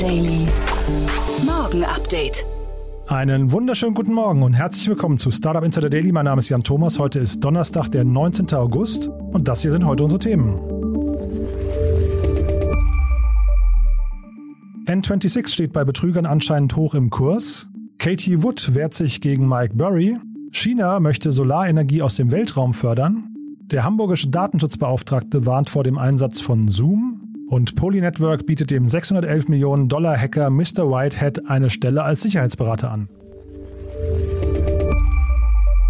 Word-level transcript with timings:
Daily. 0.00 0.46
Morgen 1.44 1.84
Update. 1.84 2.46
Einen 3.08 3.52
wunderschönen 3.52 3.92
guten 3.92 4.14
Morgen 4.14 4.42
und 4.42 4.54
herzlich 4.54 4.88
willkommen 4.88 5.18
zu 5.18 5.30
Startup 5.30 5.62
Insider 5.62 5.90
Daily. 5.90 6.10
Mein 6.10 6.24
Name 6.24 6.38
ist 6.38 6.48
Jan 6.48 6.62
Thomas. 6.62 6.98
Heute 6.98 7.18
ist 7.18 7.44
Donnerstag, 7.44 7.90
der 7.90 8.04
19. 8.04 8.50
August 8.54 9.08
und 9.08 9.46
das 9.46 9.60
hier 9.60 9.72
sind 9.72 9.84
heute 9.84 10.04
unsere 10.04 10.18
Themen. 10.18 10.58
N26 14.86 15.48
steht 15.48 15.74
bei 15.74 15.84
Betrügern 15.84 16.24
anscheinend 16.24 16.76
hoch 16.76 16.94
im 16.94 17.10
Kurs. 17.10 17.68
Katie 17.98 18.42
Wood 18.42 18.74
wehrt 18.74 18.94
sich 18.94 19.20
gegen 19.20 19.46
Mike 19.46 19.74
Burry. 19.74 20.16
China 20.50 20.98
möchte 21.00 21.30
Solarenergie 21.30 22.00
aus 22.00 22.16
dem 22.16 22.30
Weltraum 22.30 22.72
fördern. 22.72 23.34
Der 23.70 23.84
hamburgische 23.84 24.30
Datenschutzbeauftragte 24.30 25.44
warnt 25.44 25.68
vor 25.68 25.84
dem 25.84 25.98
Einsatz 25.98 26.40
von 26.40 26.68
Zoom. 26.68 27.19
Und 27.50 27.74
Polynetwork 27.74 28.46
bietet 28.46 28.70
dem 28.70 28.86
611 28.86 29.48
Millionen 29.48 29.88
Dollar 29.88 30.16
Hacker 30.16 30.50
Mr. 30.50 30.88
Whitehead 30.88 31.50
eine 31.50 31.68
Stelle 31.68 32.04
als 32.04 32.20
Sicherheitsberater 32.20 32.92
an. 32.92 33.08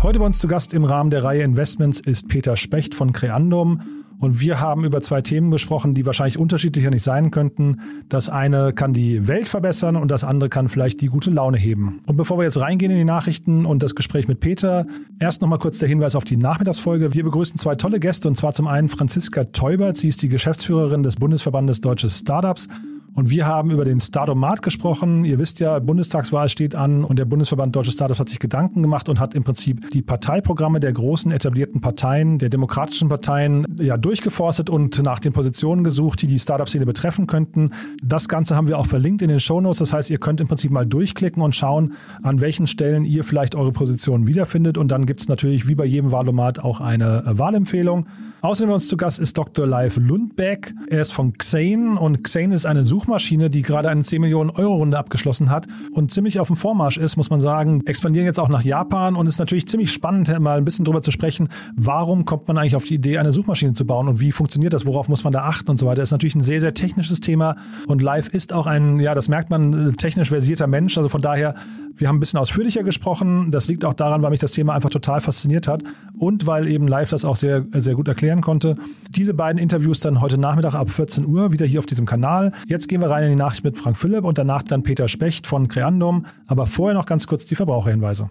Heute 0.02 0.20
bei 0.20 0.24
uns 0.24 0.38
zu 0.38 0.48
Gast 0.48 0.72
im 0.72 0.84
Rahmen 0.84 1.10
der 1.10 1.22
Reihe 1.22 1.42
Investments 1.42 2.00
ist 2.00 2.28
Peter 2.28 2.56
Specht 2.56 2.94
von 2.94 3.12
Creandum. 3.12 3.99
Und 4.20 4.40
wir 4.40 4.60
haben 4.60 4.84
über 4.84 5.00
zwei 5.00 5.22
Themen 5.22 5.50
gesprochen, 5.50 5.94
die 5.94 6.04
wahrscheinlich 6.06 6.38
unterschiedlicher 6.38 6.90
nicht 6.90 7.02
sein 7.02 7.30
könnten. 7.30 7.80
Das 8.08 8.28
eine 8.28 8.72
kann 8.72 8.92
die 8.92 9.26
Welt 9.26 9.48
verbessern 9.48 9.96
und 9.96 10.10
das 10.10 10.24
andere 10.24 10.50
kann 10.50 10.68
vielleicht 10.68 11.00
die 11.00 11.06
gute 11.06 11.30
Laune 11.30 11.56
heben. 11.56 12.00
Und 12.06 12.16
bevor 12.16 12.38
wir 12.38 12.44
jetzt 12.44 12.60
reingehen 12.60 12.92
in 12.92 12.98
die 12.98 13.04
Nachrichten 13.04 13.64
und 13.64 13.82
das 13.82 13.94
Gespräch 13.94 14.28
mit 14.28 14.40
Peter, 14.40 14.86
erst 15.18 15.40
nochmal 15.40 15.58
kurz 15.58 15.78
der 15.78 15.88
Hinweis 15.88 16.14
auf 16.14 16.24
die 16.24 16.36
Nachmittagsfolge. 16.36 17.14
Wir 17.14 17.24
begrüßen 17.24 17.58
zwei 17.58 17.74
tolle 17.74 17.98
Gäste 17.98 18.28
und 18.28 18.36
zwar 18.36 18.52
zum 18.52 18.66
einen 18.66 18.90
Franziska 18.90 19.44
Teubert. 19.44 19.96
Sie 19.96 20.08
ist 20.08 20.22
die 20.22 20.28
Geschäftsführerin 20.28 21.02
des 21.02 21.16
Bundesverbandes 21.16 21.80
Deutsche 21.80 22.10
Startups 22.10 22.68
und 23.14 23.30
wir 23.30 23.46
haben 23.46 23.70
über 23.70 23.84
den 23.84 24.00
Stardomat 24.00 24.62
gesprochen. 24.62 25.24
Ihr 25.24 25.38
wisst 25.38 25.60
ja, 25.60 25.78
Bundestagswahl 25.78 26.48
steht 26.48 26.74
an 26.74 27.04
und 27.04 27.18
der 27.18 27.24
Bundesverband 27.24 27.74
Deutsche 27.74 27.90
Startups 27.90 28.20
hat 28.20 28.28
sich 28.28 28.38
Gedanken 28.38 28.82
gemacht 28.82 29.08
und 29.08 29.18
hat 29.18 29.34
im 29.34 29.44
Prinzip 29.44 29.90
die 29.90 30.02
Parteiprogramme 30.02 30.80
der 30.80 30.92
großen 30.92 31.32
etablierten 31.32 31.80
Parteien, 31.80 32.38
der 32.38 32.48
demokratischen 32.48 33.08
Parteien, 33.08 33.66
ja 33.80 33.96
durchgeforstet 33.96 34.70
und 34.70 35.02
nach 35.02 35.20
den 35.20 35.32
Positionen 35.32 35.84
gesucht, 35.84 36.22
die 36.22 36.26
die 36.26 36.38
Startup-Szene 36.38 36.86
betreffen 36.86 37.26
könnten. 37.26 37.70
Das 38.02 38.28
Ganze 38.28 38.56
haben 38.56 38.68
wir 38.68 38.78
auch 38.78 38.86
verlinkt 38.86 39.22
in 39.22 39.28
den 39.28 39.40
Shownotes. 39.40 39.78
Das 39.78 39.92
heißt, 39.92 40.10
ihr 40.10 40.18
könnt 40.18 40.40
im 40.40 40.48
Prinzip 40.48 40.70
mal 40.70 40.86
durchklicken 40.86 41.42
und 41.42 41.54
schauen, 41.54 41.94
an 42.22 42.40
welchen 42.40 42.66
Stellen 42.66 43.04
ihr 43.04 43.24
vielleicht 43.24 43.54
eure 43.54 43.72
Position 43.72 44.26
wiederfindet. 44.26 44.78
Und 44.78 44.88
dann 44.88 45.06
gibt 45.06 45.20
es 45.20 45.28
natürlich 45.28 45.66
wie 45.66 45.74
bei 45.74 45.84
jedem 45.84 46.12
Wahlomat 46.12 46.60
auch 46.60 46.80
eine 46.80 47.24
äh, 47.26 47.38
Wahlempfehlung. 47.38 48.06
Außerdem 48.42 48.68
bei 48.68 48.74
uns 48.74 48.88
zu 48.88 48.96
Gast 48.96 49.18
ist 49.18 49.36
Dr. 49.36 49.66
Live 49.66 49.98
Lundbeck. 49.98 50.74
Er 50.88 51.02
ist 51.02 51.12
von 51.12 51.34
Xane 51.36 51.98
und 52.00 52.24
Xane 52.24 52.54
ist 52.54 52.64
eine 52.64 52.84
Suchmaschine, 53.00 53.48
die 53.48 53.62
gerade 53.62 53.88
eine 53.88 54.02
10 54.02 54.20
Millionen 54.20 54.50
Euro 54.50 54.74
Runde 54.74 54.98
abgeschlossen 54.98 55.48
hat 55.48 55.66
und 55.92 56.10
ziemlich 56.10 56.38
auf 56.38 56.48
dem 56.48 56.56
Vormarsch 56.56 56.98
ist, 56.98 57.16
muss 57.16 57.30
man 57.30 57.40
sagen. 57.40 57.80
Expandieren 57.86 58.26
jetzt 58.26 58.38
auch 58.38 58.50
nach 58.50 58.62
Japan 58.62 59.16
und 59.16 59.26
ist 59.26 59.38
natürlich 59.38 59.66
ziemlich 59.66 59.90
spannend, 59.90 60.28
mal 60.38 60.58
ein 60.58 60.66
bisschen 60.66 60.84
drüber 60.84 61.00
zu 61.00 61.10
sprechen, 61.10 61.48
warum 61.74 62.26
kommt 62.26 62.46
man 62.46 62.58
eigentlich 62.58 62.76
auf 62.76 62.84
die 62.84 62.96
Idee, 62.96 63.16
eine 63.16 63.32
Suchmaschine 63.32 63.72
zu 63.72 63.86
bauen 63.86 64.06
und 64.06 64.20
wie 64.20 64.32
funktioniert 64.32 64.74
das, 64.74 64.84
worauf 64.84 65.08
muss 65.08 65.24
man 65.24 65.32
da 65.32 65.44
achten 65.44 65.70
und 65.70 65.78
so 65.78 65.86
weiter. 65.86 66.02
Das 66.02 66.08
ist 66.08 66.12
natürlich 66.12 66.34
ein 66.34 66.42
sehr, 66.42 66.60
sehr 66.60 66.74
technisches 66.74 67.20
Thema 67.20 67.56
und 67.86 68.02
Live 68.02 68.28
ist 68.28 68.52
auch 68.52 68.66
ein, 68.66 69.00
ja, 69.00 69.14
das 69.14 69.28
merkt 69.28 69.48
man, 69.48 69.94
technisch 69.96 70.28
versierter 70.28 70.66
Mensch. 70.66 70.98
Also 70.98 71.08
von 71.08 71.22
daher 71.22 71.54
wir 72.00 72.08
haben 72.08 72.16
ein 72.16 72.20
bisschen 72.20 72.38
ausführlicher 72.38 72.82
gesprochen. 72.82 73.50
Das 73.50 73.68
liegt 73.68 73.84
auch 73.84 73.94
daran, 73.94 74.22
weil 74.22 74.30
mich 74.30 74.40
das 74.40 74.52
Thema 74.52 74.74
einfach 74.74 74.90
total 74.90 75.20
fasziniert 75.20 75.68
hat 75.68 75.82
und 76.18 76.46
weil 76.46 76.66
eben 76.66 76.88
Live 76.88 77.10
das 77.10 77.24
auch 77.24 77.36
sehr, 77.36 77.66
sehr 77.74 77.94
gut 77.94 78.08
erklären 78.08 78.40
konnte. 78.40 78.76
Diese 79.10 79.34
beiden 79.34 79.60
Interviews 79.60 80.00
dann 80.00 80.20
heute 80.20 80.38
Nachmittag 80.38 80.74
ab 80.74 80.90
14 80.90 81.26
Uhr 81.26 81.52
wieder 81.52 81.66
hier 81.66 81.78
auf 81.78 81.86
diesem 81.86 82.06
Kanal. 82.06 82.52
Jetzt 82.66 82.88
gehen 82.90 83.00
wir 83.00 83.08
rein 83.08 83.22
in 83.22 83.30
die 83.30 83.36
Nachricht 83.36 83.62
mit 83.62 83.78
Frank 83.78 83.96
Philipp 83.96 84.24
und 84.24 84.36
danach 84.36 84.64
dann 84.64 84.82
Peter 84.82 85.06
Specht 85.06 85.46
von 85.46 85.68
Creandum. 85.68 86.26
Aber 86.48 86.66
vorher 86.66 86.98
noch 86.98 87.06
ganz 87.06 87.28
kurz 87.28 87.46
die 87.46 87.54
Verbraucherhinweise. 87.54 88.30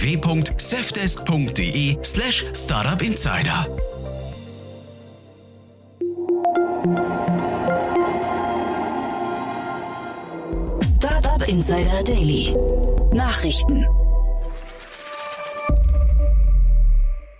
www.safdesk.de 0.01 1.97
slash 2.01 2.45
startupinsider. 2.53 3.67
Startup 10.81 11.47
Insider 11.47 12.03
Daily. 12.03 12.55
Nachrichten. 13.13 13.85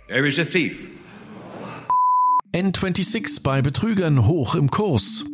There 0.06 0.26
is 0.26 0.38
a 0.38 0.44
thief. 0.44 0.90
N26 2.54 3.42
bei 3.42 3.60
Betrügern 3.62 4.26
hoch 4.28 4.54
im 4.54 4.70
Kurs. 4.70 5.24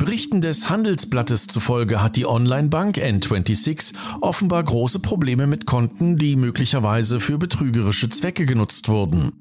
Berichten 0.00 0.40
des 0.40 0.70
Handelsblattes 0.70 1.46
zufolge 1.46 2.02
hat 2.02 2.16
die 2.16 2.24
Online-Bank 2.24 2.96
N26 2.96 3.92
offenbar 4.22 4.62
große 4.62 5.00
Probleme 5.00 5.46
mit 5.46 5.66
Konten, 5.66 6.16
die 6.16 6.36
möglicherweise 6.36 7.20
für 7.20 7.36
betrügerische 7.36 8.08
Zwecke 8.08 8.46
genutzt 8.46 8.88
wurden. 8.88 9.32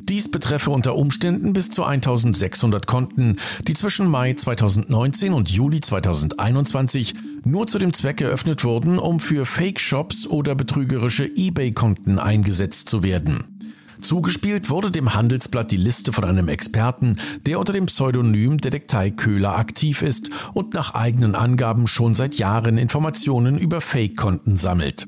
Dies 0.00 0.28
betreffe 0.28 0.72
unter 0.72 0.96
Umständen 0.96 1.52
bis 1.52 1.70
zu 1.70 1.84
1600 1.84 2.88
Konten, 2.88 3.36
die 3.68 3.74
zwischen 3.74 4.08
Mai 4.08 4.34
2019 4.34 5.32
und 5.32 5.48
Juli 5.48 5.80
2021 5.80 7.14
nur 7.44 7.68
zu 7.68 7.78
dem 7.78 7.92
Zweck 7.92 8.20
eröffnet 8.20 8.64
wurden, 8.64 8.98
um 8.98 9.20
für 9.20 9.46
Fake-Shops 9.46 10.26
oder 10.26 10.56
betrügerische 10.56 11.24
eBay-Konten 11.24 12.18
eingesetzt 12.18 12.88
zu 12.88 13.04
werden. 13.04 13.59
Zugespielt 14.00 14.70
wurde 14.70 14.90
dem 14.90 15.14
Handelsblatt 15.14 15.70
die 15.70 15.76
Liste 15.76 16.12
von 16.12 16.24
einem 16.24 16.48
Experten, 16.48 17.18
der 17.46 17.58
unter 17.58 17.72
dem 17.72 17.86
Pseudonym 17.86 18.58
Detektei 18.58 19.10
Köhler 19.10 19.56
aktiv 19.56 20.02
ist 20.02 20.30
und 20.54 20.74
nach 20.74 20.94
eigenen 20.94 21.34
Angaben 21.34 21.86
schon 21.86 22.14
seit 22.14 22.34
Jahren 22.34 22.78
Informationen 22.78 23.58
über 23.58 23.80
Fake-Konten 23.80 24.56
sammelt. 24.56 25.06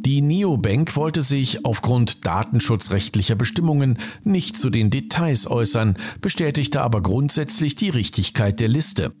Die 0.00 0.20
Neobank 0.22 0.94
wollte 0.96 1.22
sich 1.22 1.64
aufgrund 1.64 2.24
datenschutzrechtlicher 2.24 3.34
Bestimmungen 3.34 3.98
nicht 4.22 4.56
zu 4.56 4.70
den 4.70 4.90
Details 4.90 5.50
äußern, 5.50 5.96
bestätigte 6.20 6.82
aber 6.82 7.02
grundsätzlich 7.02 7.74
die 7.74 7.90
Richtigkeit 7.90 8.60
der 8.60 8.68
Liste. 8.68 9.12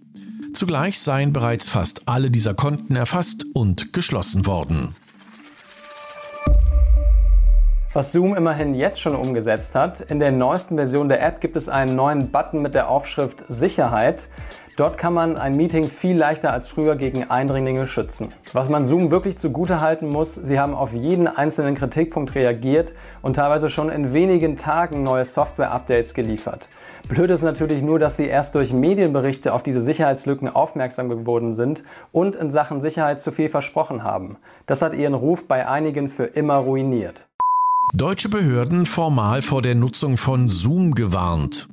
Zugleich 0.54 0.98
seien 0.98 1.32
bereits 1.32 1.68
fast 1.68 2.08
alle 2.08 2.30
dieser 2.30 2.54
Konten 2.54 2.96
erfasst 2.96 3.44
und 3.54 3.92
geschlossen 3.92 4.46
worden. 4.46 4.94
Was 7.98 8.12
Zoom 8.12 8.36
immerhin 8.36 8.76
jetzt 8.76 9.00
schon 9.00 9.16
umgesetzt 9.16 9.74
hat, 9.74 10.00
in 10.00 10.20
der 10.20 10.30
neuesten 10.30 10.76
Version 10.76 11.08
der 11.08 11.20
App 11.20 11.40
gibt 11.40 11.56
es 11.56 11.68
einen 11.68 11.96
neuen 11.96 12.30
Button 12.30 12.62
mit 12.62 12.76
der 12.76 12.88
Aufschrift 12.88 13.44
Sicherheit. 13.48 14.28
Dort 14.76 14.98
kann 14.98 15.12
man 15.12 15.36
ein 15.36 15.56
Meeting 15.56 15.88
viel 15.88 16.16
leichter 16.16 16.52
als 16.52 16.68
früher 16.68 16.94
gegen 16.94 17.28
Eindringlinge 17.28 17.88
schützen. 17.88 18.32
Was 18.52 18.68
man 18.68 18.84
Zoom 18.84 19.10
wirklich 19.10 19.36
zugute 19.36 19.80
halten 19.80 20.08
muss, 20.10 20.36
sie 20.36 20.60
haben 20.60 20.76
auf 20.76 20.94
jeden 20.94 21.26
einzelnen 21.26 21.74
Kritikpunkt 21.74 22.36
reagiert 22.36 22.94
und 23.20 23.34
teilweise 23.34 23.68
schon 23.68 23.90
in 23.90 24.12
wenigen 24.12 24.56
Tagen 24.56 25.02
neue 25.02 25.24
Software-Updates 25.24 26.14
geliefert. 26.14 26.68
Blöd 27.08 27.32
ist 27.32 27.42
natürlich 27.42 27.82
nur, 27.82 27.98
dass 27.98 28.16
sie 28.16 28.28
erst 28.28 28.54
durch 28.54 28.72
Medienberichte 28.72 29.52
auf 29.52 29.64
diese 29.64 29.82
Sicherheitslücken 29.82 30.54
aufmerksam 30.54 31.08
geworden 31.08 31.52
sind 31.52 31.82
und 32.12 32.36
in 32.36 32.50
Sachen 32.50 32.80
Sicherheit 32.80 33.20
zu 33.20 33.32
viel 33.32 33.48
versprochen 33.48 34.04
haben. 34.04 34.36
Das 34.66 34.82
hat 34.82 34.94
ihren 34.94 35.14
Ruf 35.14 35.48
bei 35.48 35.66
einigen 35.66 36.06
für 36.06 36.26
immer 36.26 36.58
ruiniert. 36.58 37.27
Deutsche 37.94 38.28
Behörden 38.28 38.84
formal 38.84 39.40
vor 39.40 39.62
der 39.62 39.74
Nutzung 39.74 40.18
von 40.18 40.50
Zoom 40.50 40.94
gewarnt. 40.94 41.68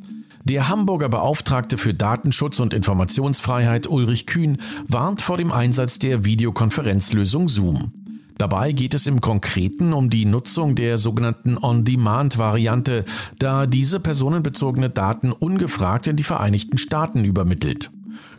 Der 0.46 0.70
Hamburger 0.70 1.10
Beauftragte 1.10 1.78
für 1.78 1.94
Datenschutz 1.94 2.60
und 2.60 2.74
Informationsfreiheit 2.74 3.88
Ulrich 3.88 4.26
Kühn 4.26 4.58
warnt 4.88 5.22
vor 5.22 5.36
dem 5.38 5.52
Einsatz 5.52 6.00
der 6.00 6.24
Videokonferenzlösung 6.24 7.50
Zoom. 7.50 7.92
Dabei 8.38 8.72
geht 8.72 8.94
es 8.94 9.08
im 9.08 9.20
Konkreten 9.20 9.94
um 9.94 10.10
die 10.10 10.26
Nutzung 10.26 10.76
der 10.76 10.98
sogenannten 10.98 11.58
On-Demand-Variante, 11.58 13.04
da 13.38 13.66
diese 13.66 14.00
personenbezogene 14.00 14.90
Daten 14.90 15.34
ungefragt 15.34 16.08
in 16.08 16.16
die 16.16 16.24
Vereinigten 16.24 16.78
Staaten 16.78 17.26
übermittelt. 17.26 17.92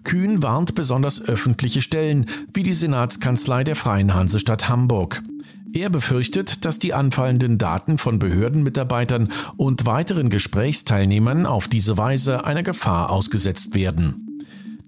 Kühn 0.02 0.42
warnt 0.42 0.74
besonders 0.74 1.22
öffentliche 1.22 1.82
Stellen 1.82 2.26
wie 2.54 2.62
die 2.62 2.72
Senatskanzlei 2.72 3.64
der 3.64 3.76
Freien 3.76 4.14
Hansestadt 4.14 4.68
Hamburg. 4.68 5.22
Er 5.72 5.90
befürchtet, 5.90 6.64
dass 6.64 6.78
die 6.78 6.94
anfallenden 6.94 7.58
Daten 7.58 7.98
von 7.98 8.18
Behördenmitarbeitern 8.18 9.28
und 9.56 9.86
weiteren 9.86 10.30
Gesprächsteilnehmern 10.30 11.46
auf 11.46 11.68
diese 11.68 11.98
Weise 11.98 12.44
einer 12.44 12.62
Gefahr 12.62 13.10
ausgesetzt 13.10 13.74
werden. 13.74 14.26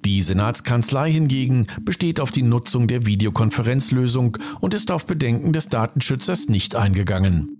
Die 0.05 0.23
Senatskanzlei 0.23 1.11
hingegen 1.11 1.67
besteht 1.83 2.21
auf 2.21 2.31
die 2.31 2.43
Nutzung 2.43 2.87
der 2.87 3.05
Videokonferenzlösung 3.05 4.39
und 4.61 4.73
ist 4.73 4.91
auf 4.93 5.07
Bedenken 5.07 5.53
des 5.53 5.69
Datenschützers 5.69 6.49
nicht 6.49 6.77
eingegangen. 6.77 7.58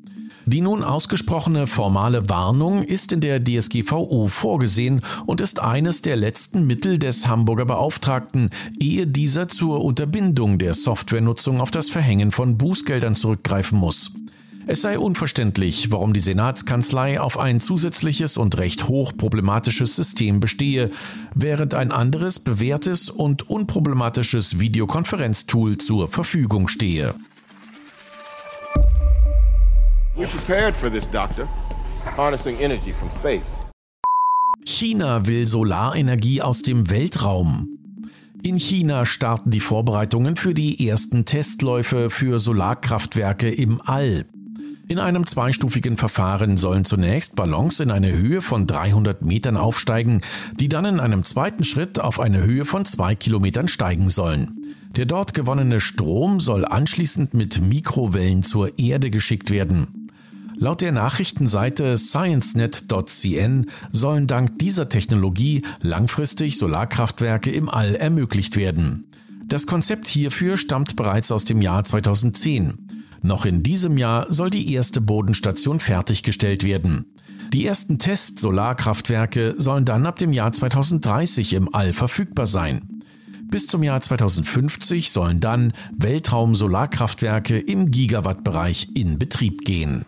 Die 0.51 0.63
nun 0.63 0.83
ausgesprochene 0.83 1.67
formale 1.67 2.31
Warnung 2.31 2.83
ist 2.83 3.13
in 3.13 3.21
der 3.21 3.45
DSGVO 3.45 4.29
vorgesehen 4.29 5.03
und 5.27 5.43
ist 5.43 5.61
eines 5.61 6.01
der 6.01 6.17
letzten 6.17 6.67
Mittel 6.67 6.99
des 6.99 7.29
Hamburger 7.29 7.67
Beauftragten, 7.67 8.49
ehe 8.81 9.07
dieser 9.07 9.49
zur 9.49 9.85
Unterbindung 9.85 10.57
der 10.57 10.73
Softwarenutzung 10.73 11.61
auf 11.61 11.71
das 11.71 11.91
Verhängen 11.91 12.31
von 12.31 12.57
Bußgeldern 12.57 13.15
zurückgreifen 13.15 13.79
muss. 13.79 14.15
Es 14.67 14.81
sei 14.81 14.99
unverständlich, 14.99 15.91
warum 15.91 16.15
die 16.15 16.21
Senatskanzlei 16.21 17.21
auf 17.21 17.39
ein 17.39 17.61
zusätzliches 17.61 18.39
und 18.39 18.57
recht 18.57 18.89
hoch 18.89 19.13
problematisches 19.15 19.97
System 19.97 20.41
bestehe, 20.41 20.91
während 21.35 21.75
ein 21.75 21.93
anderes 21.93 22.39
bewährtes 22.39 23.11
und 23.11 23.51
unproblematisches 23.51 24.59
Videokonferenztool 24.59 25.77
zur 25.77 26.09
Verfügung 26.09 26.69
stehe. 26.69 27.15
We 30.19 30.27
prepared 30.27 30.75
for 30.75 30.91
this, 30.91 31.09
Doctor. 31.09 31.47
Harnessing 32.17 32.59
energy 32.59 32.93
from 32.93 33.09
space. 33.13 33.61
China 34.65 35.25
will 35.29 35.47
Solarenergie 35.47 36.43
aus 36.43 36.63
dem 36.63 36.91
Weltraum. 36.91 37.69
In 38.43 38.59
China 38.59 39.07
starten 39.07 39.53
die 39.53 39.61
Vorbereitungen 39.61 40.35
für 40.35 40.55
die 40.55 40.89
ersten 40.89 41.25
Testläufe 41.25 42.11
für 42.11 42.41
Solarkraftwerke 42.41 43.49
im 43.49 43.81
All. 43.81 44.25
In 44.89 44.99
einem 44.99 45.25
zweistufigen 45.25 45.97
Verfahren 45.97 46.57
sollen 46.57 46.85
zunächst 46.85 47.37
Ballons 47.37 47.79
in 47.79 47.93
eine 47.93 48.13
Höhe 48.13 48.41
von 48.41 48.67
300 48.67 49.25
Metern 49.25 49.57
aufsteigen, 49.57 50.23
die 50.59 50.69
dann 50.69 50.85
in 50.85 50.99
einem 50.99 51.23
zweiten 51.23 51.63
Schritt 51.63 52.01
auf 52.01 52.19
eine 52.19 52.43
Höhe 52.43 52.65
von 52.65 52.85
zwei 52.85 53.15
Kilometern 53.15 53.69
steigen 53.69 54.11
sollen. 54.11 54.75
Der 54.97 55.07
dort 55.07 55.33
gewonnene 55.33 55.81
Strom 55.81 56.41
soll 56.41 56.65
anschließend 56.65 57.35
mit 57.35 57.61
Mikrowellen 57.61 58.43
zur 58.43 58.79
Erde 58.81 59.11
geschickt 59.11 59.51
werden. 59.51 59.98
Laut 60.61 60.81
der 60.81 60.91
Nachrichtenseite 60.91 61.97
sciencenet.cn 61.97 63.67
sollen 63.93 64.27
dank 64.27 64.59
dieser 64.59 64.89
Technologie 64.89 65.63
langfristig 65.83 66.59
Solarkraftwerke 66.59 67.53
im 67.53 67.69
All 67.69 67.95
ermöglicht 67.95 68.57
werden. 68.57 69.07
Das 69.47 69.69
Konzept 69.69 70.09
hierfür 70.09 70.57
stammt 70.57 70.97
bereits 70.97 71.31
aus 71.31 71.45
dem 71.45 71.63
Jahr 71.63 71.85
2010. 71.85 72.89
Noch 73.23 73.47
in 73.47 73.63
diesem 73.63 73.99
Jahr 73.99 74.27
soll 74.33 74.51
die 74.51 74.73
erste 74.73 75.01
Bodenstation 75.01 75.79
fertiggestellt 75.79 76.65
werden. 76.65 77.07
Die 77.53 77.65
ersten 77.65 78.01
Test-Solarkraftwerke 78.01 79.55
sollen 79.57 79.85
dann 79.85 80.07
ab 80.07 80.17
dem 80.17 80.33
Jahr 80.33 80.53
2030 80.53 81.55
im 81.55 81.73
All 81.73 81.93
verfügbar 81.93 82.47
sein. 82.47 83.01
Bis 83.45 83.69
zum 83.69 83.85
Jahr 83.85 84.01
2050 84.01 85.13
sollen 85.13 85.39
dann 85.39 85.73
Weltraum-Solarkraftwerke 85.97 87.59
im 87.59 87.93
Gigawattbereich 87.93 88.89
in 88.95 89.19
Betrieb 89.21 89.65
gehen. 89.65 90.05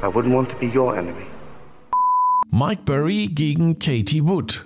I 0.00 0.06
wouldn't 0.06 0.34
want 0.34 0.50
to 0.50 0.56
be 0.56 0.66
your 0.66 0.96
enemy. 0.96 1.26
Mike 2.50 2.84
Burry 2.84 3.26
gegen 3.26 3.78
Katie 3.78 4.24
Wood. 4.24 4.64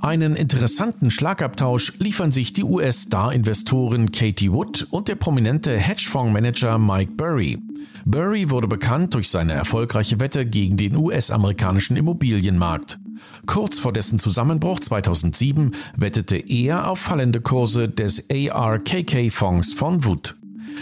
Einen 0.00 0.36
interessanten 0.36 1.10
Schlagabtausch 1.10 1.94
liefern 1.98 2.30
sich 2.30 2.52
die 2.52 2.64
US-Star-Investoren 2.64 4.12
Katie 4.12 4.52
Wood 4.52 4.86
und 4.90 5.08
der 5.08 5.14
prominente 5.14 5.76
Hedgefondsmanager 5.76 6.78
Mike 6.78 7.12
Burry. 7.16 7.58
Burry 8.04 8.50
wurde 8.50 8.68
bekannt 8.68 9.14
durch 9.14 9.30
seine 9.30 9.54
erfolgreiche 9.54 10.20
Wette 10.20 10.44
gegen 10.44 10.76
den 10.76 10.96
US-amerikanischen 10.96 11.96
Immobilienmarkt. 11.96 12.98
Kurz 13.46 13.78
vor 13.78 13.92
dessen 13.92 14.18
Zusammenbruch 14.18 14.80
2007 14.80 15.74
wettete 15.96 16.36
er 16.36 16.90
auf 16.90 16.98
fallende 16.98 17.40
Kurse 17.40 17.88
des 17.88 18.28
ARKK-Fonds 18.30 19.72
von 19.72 20.04
Wood. 20.04 20.36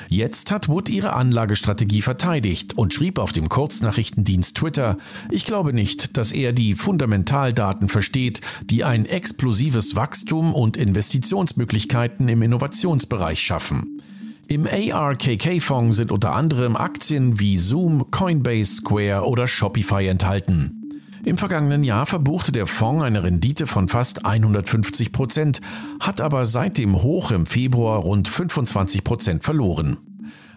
Jetzt 0.08 0.50
hat 0.50 0.68
Wood 0.68 0.88
ihre 0.88 1.14
Anlagestrategie 1.14 2.02
verteidigt 2.02 2.76
und 2.76 2.92
schrieb 2.92 3.18
auf 3.18 3.32
dem 3.32 3.48
Kurznachrichtendienst 3.48 4.56
Twitter, 4.56 4.98
ich 5.30 5.44
glaube 5.44 5.72
nicht, 5.72 6.16
dass 6.16 6.32
er 6.32 6.52
die 6.52 6.74
Fundamentaldaten 6.74 7.88
versteht, 7.88 8.40
die 8.64 8.84
ein 8.84 9.06
explosives 9.06 9.96
Wachstum 9.96 10.54
und 10.54 10.76
Investitionsmöglichkeiten 10.76 12.28
im 12.28 12.42
Innovationsbereich 12.42 13.40
schaffen. 13.40 14.02
Im 14.46 14.66
ARKK-Fonds 14.66 15.96
sind 15.96 16.12
unter 16.12 16.32
anderem 16.34 16.76
Aktien 16.76 17.40
wie 17.40 17.56
Zoom, 17.56 18.10
Coinbase, 18.10 18.76
Square 18.76 19.26
oder 19.26 19.46
Shopify 19.46 20.06
enthalten. 20.06 20.83
Im 21.24 21.38
vergangenen 21.38 21.84
Jahr 21.84 22.04
verbuchte 22.04 22.52
der 22.52 22.66
Fonds 22.66 23.02
eine 23.02 23.22
Rendite 23.22 23.66
von 23.66 23.88
fast 23.88 24.26
150 24.26 25.10
Prozent, 25.10 25.62
hat 25.98 26.20
aber 26.20 26.44
seit 26.44 26.76
dem 26.76 27.02
Hoch 27.02 27.30
im 27.30 27.46
Februar 27.46 28.00
rund 28.00 28.28
25 28.28 29.04
Prozent 29.04 29.42
verloren. 29.42 29.96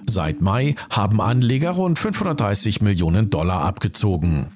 Seit 0.05 0.41
Mai 0.41 0.75
haben 0.89 1.21
Anleger 1.21 1.71
rund 1.71 1.97
530 1.97 2.81
Millionen 2.81 3.29
Dollar 3.29 3.61
abgezogen. 3.61 4.47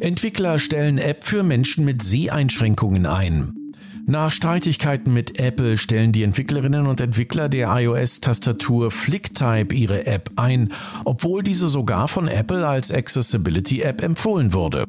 Entwickler 0.00 0.58
stellen 0.58 0.98
App 0.98 1.24
für 1.24 1.42
Menschen 1.42 1.84
mit 1.84 2.02
Seheinschränkungen 2.02 3.06
ein. 3.06 3.53
Nach 4.06 4.32
Streitigkeiten 4.32 5.14
mit 5.14 5.38
Apple 5.38 5.78
stellen 5.78 6.12
die 6.12 6.24
Entwicklerinnen 6.24 6.86
und 6.86 7.00
Entwickler 7.00 7.48
der 7.48 7.74
iOS-Tastatur 7.74 8.90
FlickType 8.90 9.74
ihre 9.74 10.06
App 10.06 10.32
ein, 10.36 10.72
obwohl 11.04 11.42
diese 11.42 11.68
sogar 11.68 12.06
von 12.08 12.28
Apple 12.28 12.68
als 12.68 12.92
Accessibility-App 12.92 14.02
empfohlen 14.02 14.52
wurde. 14.52 14.84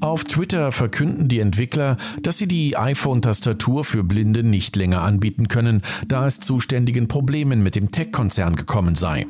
Auf 0.00 0.24
Twitter 0.24 0.72
verkünden 0.72 1.28
die 1.28 1.40
Entwickler, 1.40 1.98
dass 2.22 2.38
sie 2.38 2.48
die 2.48 2.76
iPhone-Tastatur 2.76 3.84
für 3.84 4.02
Blinde 4.02 4.42
nicht 4.42 4.76
länger 4.76 5.02
anbieten 5.02 5.48
können, 5.48 5.82
da 6.08 6.26
es 6.26 6.40
zu 6.40 6.58
ständigen 6.58 7.06
Problemen 7.06 7.62
mit 7.62 7.76
dem 7.76 7.90
Tech-Konzern 7.90 8.56
gekommen 8.56 8.94
sei. 8.94 9.26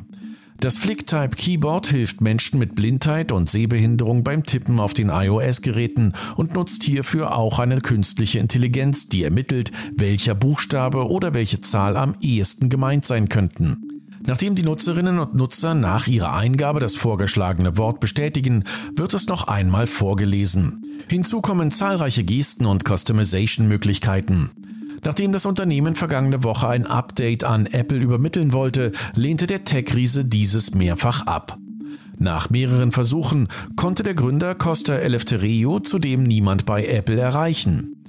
Das 0.65 0.79
Flicktype 0.79 1.35
Keyboard 1.35 1.85
hilft 1.85 2.21
Menschen 2.21 2.57
mit 2.57 2.73
Blindheit 2.73 3.31
und 3.31 3.51
Sehbehinderung 3.51 4.23
beim 4.23 4.45
Tippen 4.45 4.79
auf 4.79 4.95
den 4.95 5.09
iOS-Geräten 5.09 6.13
und 6.37 6.55
nutzt 6.55 6.81
hierfür 6.81 7.37
auch 7.37 7.59
eine 7.59 7.81
künstliche 7.81 8.39
Intelligenz, 8.39 9.07
die 9.07 9.21
ermittelt, 9.21 9.71
welcher 9.95 10.33
Buchstabe 10.33 11.07
oder 11.07 11.35
welche 11.35 11.59
Zahl 11.59 11.95
am 11.95 12.15
ehesten 12.19 12.69
gemeint 12.69 13.05
sein 13.05 13.29
könnten. 13.29 14.01
Nachdem 14.25 14.55
die 14.55 14.63
Nutzerinnen 14.63 15.19
und 15.19 15.35
Nutzer 15.35 15.75
nach 15.75 16.07
ihrer 16.07 16.33
Eingabe 16.33 16.79
das 16.79 16.95
vorgeschlagene 16.95 17.77
Wort 17.77 17.99
bestätigen, 17.99 18.63
wird 18.95 19.13
es 19.13 19.27
noch 19.27 19.47
einmal 19.47 19.85
vorgelesen. 19.85 20.81
Hinzu 21.07 21.41
kommen 21.41 21.69
zahlreiche 21.69 22.23
Gesten 22.23 22.65
und 22.65 22.85
Customization-Möglichkeiten. 22.89 24.49
Nachdem 25.05 25.31
das 25.31 25.45
Unternehmen 25.45 25.93
vergangene 25.93 26.43
Woche 26.43 26.67
ein 26.67 26.87
Update 26.87 27.43
an 27.43 27.67
Apple 27.67 27.99
übermitteln 27.99 28.53
wollte, 28.53 28.91
lehnte 29.13 29.45
der 29.45 29.63
Tech-Riese 29.63 30.25
dieses 30.25 30.73
mehrfach 30.73 31.27
ab. 31.27 31.59
Nach 32.17 32.49
mehreren 32.49 32.91
Versuchen 32.91 33.47
konnte 33.75 34.01
der 34.01 34.15
Gründer 34.15 34.55
Costa 34.55 34.95
Eleftherio 34.95 35.79
zudem 35.79 36.23
niemand 36.23 36.65
bei 36.65 36.85
Apple 36.87 37.19
erreichen. 37.19 38.03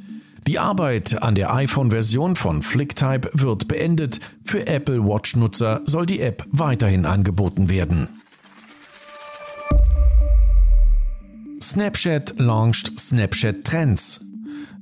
Die 0.46 0.58
Arbeit 0.58 1.22
an 1.22 1.34
der 1.34 1.52
iPhone-Version 1.52 2.34
von 2.34 2.62
FlickType 2.62 3.28
wird 3.34 3.68
beendet. 3.68 4.20
Für 4.44 4.66
Apple 4.66 5.04
Watch-Nutzer 5.04 5.82
soll 5.84 6.06
die 6.06 6.20
App 6.20 6.46
weiterhin 6.50 7.04
angeboten 7.04 7.68
werden. 7.68 8.08
Snapchat 11.60 12.38
launched 12.38 12.98
Snapchat 12.98 13.64
Trends. 13.64 14.26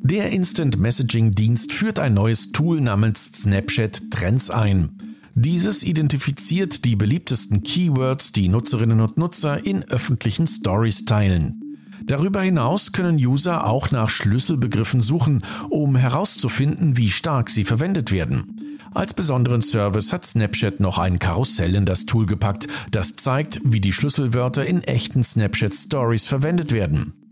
Der 0.06 0.32
Instant 0.32 0.78
Messaging 0.78 1.30
Dienst 1.30 1.72
führt 1.72 1.98
ein 1.98 2.12
neues 2.12 2.52
Tool 2.52 2.78
namens 2.82 3.32
Snapchat 3.36 4.10
Trends 4.10 4.50
ein. 4.50 5.16
Dieses 5.34 5.82
identifiziert 5.82 6.84
die 6.84 6.94
beliebtesten 6.94 7.62
Keywords, 7.62 8.30
die 8.30 8.48
Nutzerinnen 8.48 9.00
und 9.00 9.16
Nutzer 9.16 9.64
in 9.64 9.82
öffentlichen 9.84 10.46
Stories 10.46 11.06
teilen. 11.06 11.78
Darüber 12.04 12.42
hinaus 12.42 12.92
können 12.92 13.16
User 13.16 13.66
auch 13.66 13.92
nach 13.92 14.10
Schlüsselbegriffen 14.10 15.00
suchen, 15.00 15.42
um 15.70 15.96
herauszufinden, 15.96 16.98
wie 16.98 17.08
stark 17.08 17.48
sie 17.48 17.64
verwendet 17.64 18.12
werden. 18.12 18.78
Als 18.92 19.14
besonderen 19.14 19.62
Service 19.62 20.12
hat 20.12 20.26
Snapchat 20.26 20.80
noch 20.80 20.98
ein 20.98 21.18
Karussell 21.18 21.74
in 21.74 21.86
das 21.86 22.04
Tool 22.04 22.26
gepackt, 22.26 22.68
das 22.90 23.16
zeigt, 23.16 23.58
wie 23.64 23.80
die 23.80 23.94
Schlüsselwörter 23.94 24.66
in 24.66 24.82
echten 24.82 25.24
Snapchat 25.24 25.72
Stories 25.72 26.26
verwendet 26.26 26.72
werden. 26.72 27.23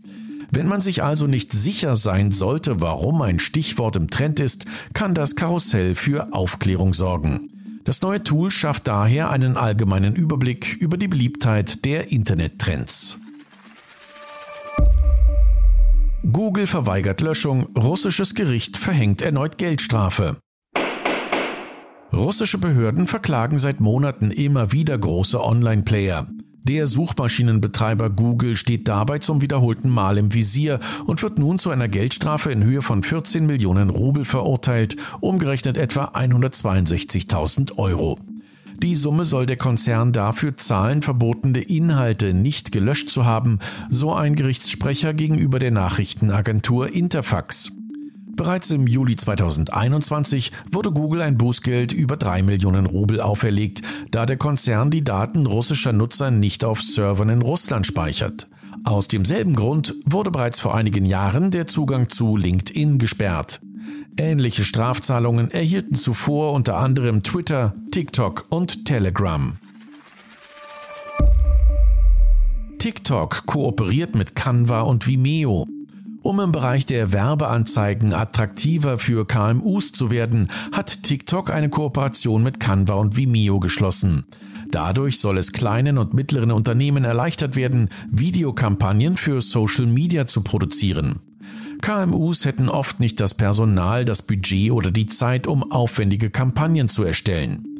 Wenn 0.51 0.67
man 0.67 0.81
sich 0.81 1.03
also 1.03 1.27
nicht 1.27 1.51
sicher 1.51 1.95
sein 1.95 2.31
sollte, 2.31 2.81
warum 2.81 3.21
ein 3.21 3.39
Stichwort 3.39 3.95
im 3.95 4.09
Trend 4.09 4.39
ist, 4.39 4.65
kann 4.93 5.13
das 5.13 5.35
Karussell 5.35 5.95
für 5.95 6.33
Aufklärung 6.33 6.93
sorgen. 6.93 7.49
Das 7.83 8.01
neue 8.01 8.23
Tool 8.23 8.49
schafft 8.49 8.87
daher 8.87 9.29
einen 9.29 9.57
allgemeinen 9.57 10.15
Überblick 10.15 10.77
über 10.79 10.97
die 10.97 11.09
Beliebtheit 11.09 11.83
der 11.83 12.11
Internettrends. 12.11 13.19
Google 16.31 16.67
verweigert 16.67 17.19
Löschung, 17.19 17.67
russisches 17.77 18.33
Gericht 18.33 18.77
verhängt 18.77 19.21
erneut 19.21 19.57
Geldstrafe. 19.57 20.37
Russische 22.13 22.59
Behörden 22.59 23.07
verklagen 23.07 23.57
seit 23.57 23.79
Monaten 23.81 24.31
immer 24.31 24.71
wieder 24.71 24.97
große 24.97 25.43
Online-Player. 25.43 26.27
Der 26.65 26.87
Suchmaschinenbetreiber 26.87 28.09
Google 28.09 28.55
steht 28.55 28.87
dabei 28.87 29.19
zum 29.19 29.41
wiederholten 29.41 29.89
Mal 29.89 30.17
im 30.17 30.33
Visier 30.33 30.79
und 31.05 31.21
wird 31.21 31.37
nun 31.37 31.59
zu 31.59 31.71
einer 31.71 31.89
Geldstrafe 31.89 32.53
in 32.53 32.63
Höhe 32.63 32.81
von 32.81 33.03
14 33.03 33.45
Millionen 33.45 33.89
Rubel 33.89 34.23
verurteilt, 34.23 34.95
umgerechnet 35.19 35.77
etwa 35.77 36.05
162.000 36.05 37.77
Euro. 37.77 38.17
Die 38.81 38.95
Summe 38.95 39.25
soll 39.25 39.45
der 39.45 39.57
Konzern 39.57 40.13
dafür 40.13 40.55
zahlen, 40.55 41.01
verbotene 41.01 41.59
Inhalte 41.59 42.33
nicht 42.33 42.71
gelöscht 42.71 43.09
zu 43.09 43.25
haben, 43.25 43.59
so 43.89 44.13
ein 44.13 44.35
Gerichtssprecher 44.35 45.13
gegenüber 45.13 45.59
der 45.59 45.71
Nachrichtenagentur 45.71 46.93
Interfax. 46.93 47.73
Bereits 48.35 48.71
im 48.71 48.87
Juli 48.87 49.15
2021 49.15 50.51
wurde 50.71 50.91
Google 50.91 51.21
ein 51.21 51.37
Bußgeld 51.37 51.93
über 51.93 52.17
3 52.17 52.41
Millionen 52.41 52.87
Rubel 52.87 53.21
auferlegt, 53.21 53.83
da 54.09 54.25
der 54.25 54.37
Konzern 54.37 54.89
die 54.89 55.03
Daten 55.03 55.45
russischer 55.45 55.93
Nutzer 55.93 56.31
nicht 56.31 56.65
auf 56.65 56.81
Servern 56.81 57.29
in 57.29 57.43
Russland 57.43 57.85
speichert. 57.85 58.47
Aus 58.85 59.07
demselben 59.07 59.55
Grund 59.55 59.93
wurde 60.05 60.31
bereits 60.31 60.59
vor 60.59 60.73
einigen 60.73 61.05
Jahren 61.05 61.51
der 61.51 61.67
Zugang 61.67 62.09
zu 62.09 62.35
LinkedIn 62.35 62.97
gesperrt. 62.97 63.61
Ähnliche 64.17 64.63
Strafzahlungen 64.63 65.51
erhielten 65.51 65.95
zuvor 65.95 66.53
unter 66.53 66.77
anderem 66.77 67.21
Twitter, 67.21 67.75
TikTok 67.91 68.45
und 68.49 68.85
Telegram. 68.85 69.57
TikTok 72.79 73.45
kooperiert 73.45 74.15
mit 74.15 74.35
Canva 74.35 74.81
und 74.81 75.07
Vimeo. 75.07 75.65
Um 76.23 76.39
im 76.39 76.53
Bereich 76.53 76.85
der 76.85 77.11
Werbeanzeigen 77.11 78.13
attraktiver 78.13 78.97
für 78.97 79.27
KMUs 79.27 79.91
zu 79.91 80.09
werden, 80.09 80.49
hat 80.71 81.03
TikTok 81.03 81.51
eine 81.51 81.69
Kooperation 81.69 82.41
mit 82.43 82.61
Canva 82.61 82.93
und 82.93 83.17
Vimeo 83.17 83.59
geschlossen. 83.59 84.23
Dadurch 84.71 85.19
soll 85.19 85.37
es 85.37 85.51
kleinen 85.51 85.97
und 85.97 86.13
mittleren 86.13 86.51
Unternehmen 86.51 87.03
erleichtert 87.03 87.57
werden, 87.57 87.89
Videokampagnen 88.09 89.17
für 89.17 89.41
Social 89.41 89.85
Media 89.85 90.25
zu 90.25 90.41
produzieren. 90.41 91.19
KMUs 91.81 92.45
hätten 92.45 92.69
oft 92.69 93.01
nicht 93.01 93.19
das 93.19 93.33
Personal, 93.33 94.05
das 94.05 94.21
Budget 94.21 94.71
oder 94.71 94.91
die 94.91 95.07
Zeit, 95.07 95.45
um 95.45 95.69
aufwendige 95.73 96.29
Kampagnen 96.29 96.87
zu 96.87 97.03
erstellen. 97.03 97.72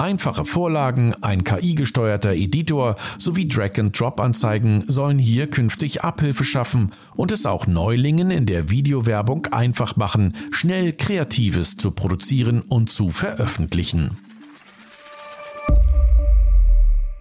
Einfache 0.00 0.46
Vorlagen, 0.46 1.14
ein 1.20 1.44
KI-gesteuerter 1.44 2.32
Editor 2.32 2.96
sowie 3.18 3.46
Drag-and-Drop-Anzeigen 3.46 4.84
sollen 4.86 5.18
hier 5.18 5.50
künftig 5.50 6.02
Abhilfe 6.02 6.42
schaffen 6.42 6.92
und 7.16 7.32
es 7.32 7.44
auch 7.44 7.66
Neulingen 7.66 8.30
in 8.30 8.46
der 8.46 8.70
Videowerbung 8.70 9.48
einfach 9.50 9.96
machen, 9.96 10.36
schnell 10.52 10.94
Kreatives 10.94 11.76
zu 11.76 11.90
produzieren 11.90 12.62
und 12.62 12.90
zu 12.90 13.10
veröffentlichen. 13.10 14.16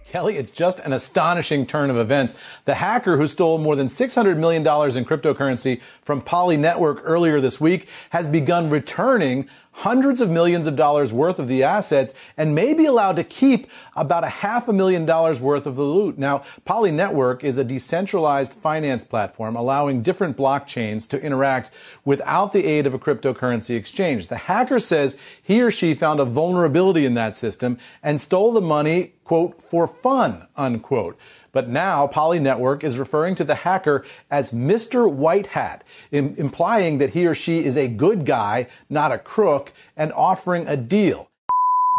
Kelly, 0.09 0.37
it's 0.37 0.51
just 0.51 0.79
an 0.79 0.93
astonishing 0.93 1.67
turn 1.67 1.91
of 1.91 1.97
events. 1.97 2.35
The 2.65 2.75
hacker 2.75 3.17
who 3.17 3.27
stole 3.27 3.59
more 3.59 3.75
than 3.75 3.89
$600 3.89 4.37
million 4.37 4.61
in 4.63 5.05
cryptocurrency 5.05 5.81
from 6.01 6.21
Poly 6.21 6.57
Network 6.57 7.01
earlier 7.03 7.39
this 7.39 7.61
week 7.61 7.87
has 8.09 8.25
begun 8.25 8.71
returning 8.71 9.47
hundreds 9.71 10.19
of 10.19 10.29
millions 10.29 10.67
of 10.67 10.75
dollars 10.75 11.13
worth 11.13 11.39
of 11.39 11.47
the 11.47 11.63
assets 11.63 12.13
and 12.35 12.53
may 12.53 12.73
be 12.73 12.85
allowed 12.85 13.15
to 13.15 13.23
keep 13.23 13.67
about 13.95 14.23
a 14.23 14.29
half 14.29 14.67
a 14.67 14.73
million 14.73 15.05
dollars 15.05 15.39
worth 15.39 15.65
of 15.65 15.75
the 15.75 15.83
loot. 15.83 16.17
Now, 16.17 16.43
Poly 16.65 16.91
Network 16.91 17.43
is 17.43 17.57
a 17.57 17.63
decentralized 17.63 18.53
finance 18.53 19.03
platform 19.03 19.55
allowing 19.55 20.01
different 20.01 20.35
blockchains 20.35 21.07
to 21.09 21.21
interact 21.21 21.71
without 22.03 22.51
the 22.51 22.65
aid 22.65 22.87
of 22.87 22.93
a 22.93 22.99
cryptocurrency 22.99 23.75
exchange. 23.75 24.27
The 24.27 24.37
hacker 24.37 24.79
says 24.79 25.17
he 25.41 25.61
or 25.61 25.71
she 25.71 25.93
found 25.93 26.19
a 26.19 26.25
vulnerability 26.25 27.05
in 27.05 27.13
that 27.13 27.37
system 27.37 27.77
and 28.03 28.19
stole 28.19 28.51
the 28.51 28.61
money, 28.61 29.13
quote, 29.23 29.61
for 29.61 29.87
fun, 29.87 30.47
unquote. 30.57 31.17
But 31.51 31.69
now 31.69 32.07
Poly 32.07 32.39
Network 32.39 32.83
is 32.83 32.97
referring 32.97 33.35
to 33.35 33.43
the 33.43 33.55
hacker 33.55 34.03
as 34.29 34.51
Mr. 34.51 35.11
White 35.11 35.47
Hat, 35.47 35.83
Im 36.11 36.35
implying 36.37 36.99
that 36.99 37.11
he 37.11 37.27
or 37.27 37.35
she 37.35 37.63
is 37.63 37.77
a 37.77 37.87
good 37.87 38.25
guy, 38.25 38.67
not 38.89 39.11
a 39.11 39.17
crook, 39.17 39.73
and 39.97 40.11
offering 40.13 40.67
a 40.67 40.77
deal. 40.77 41.29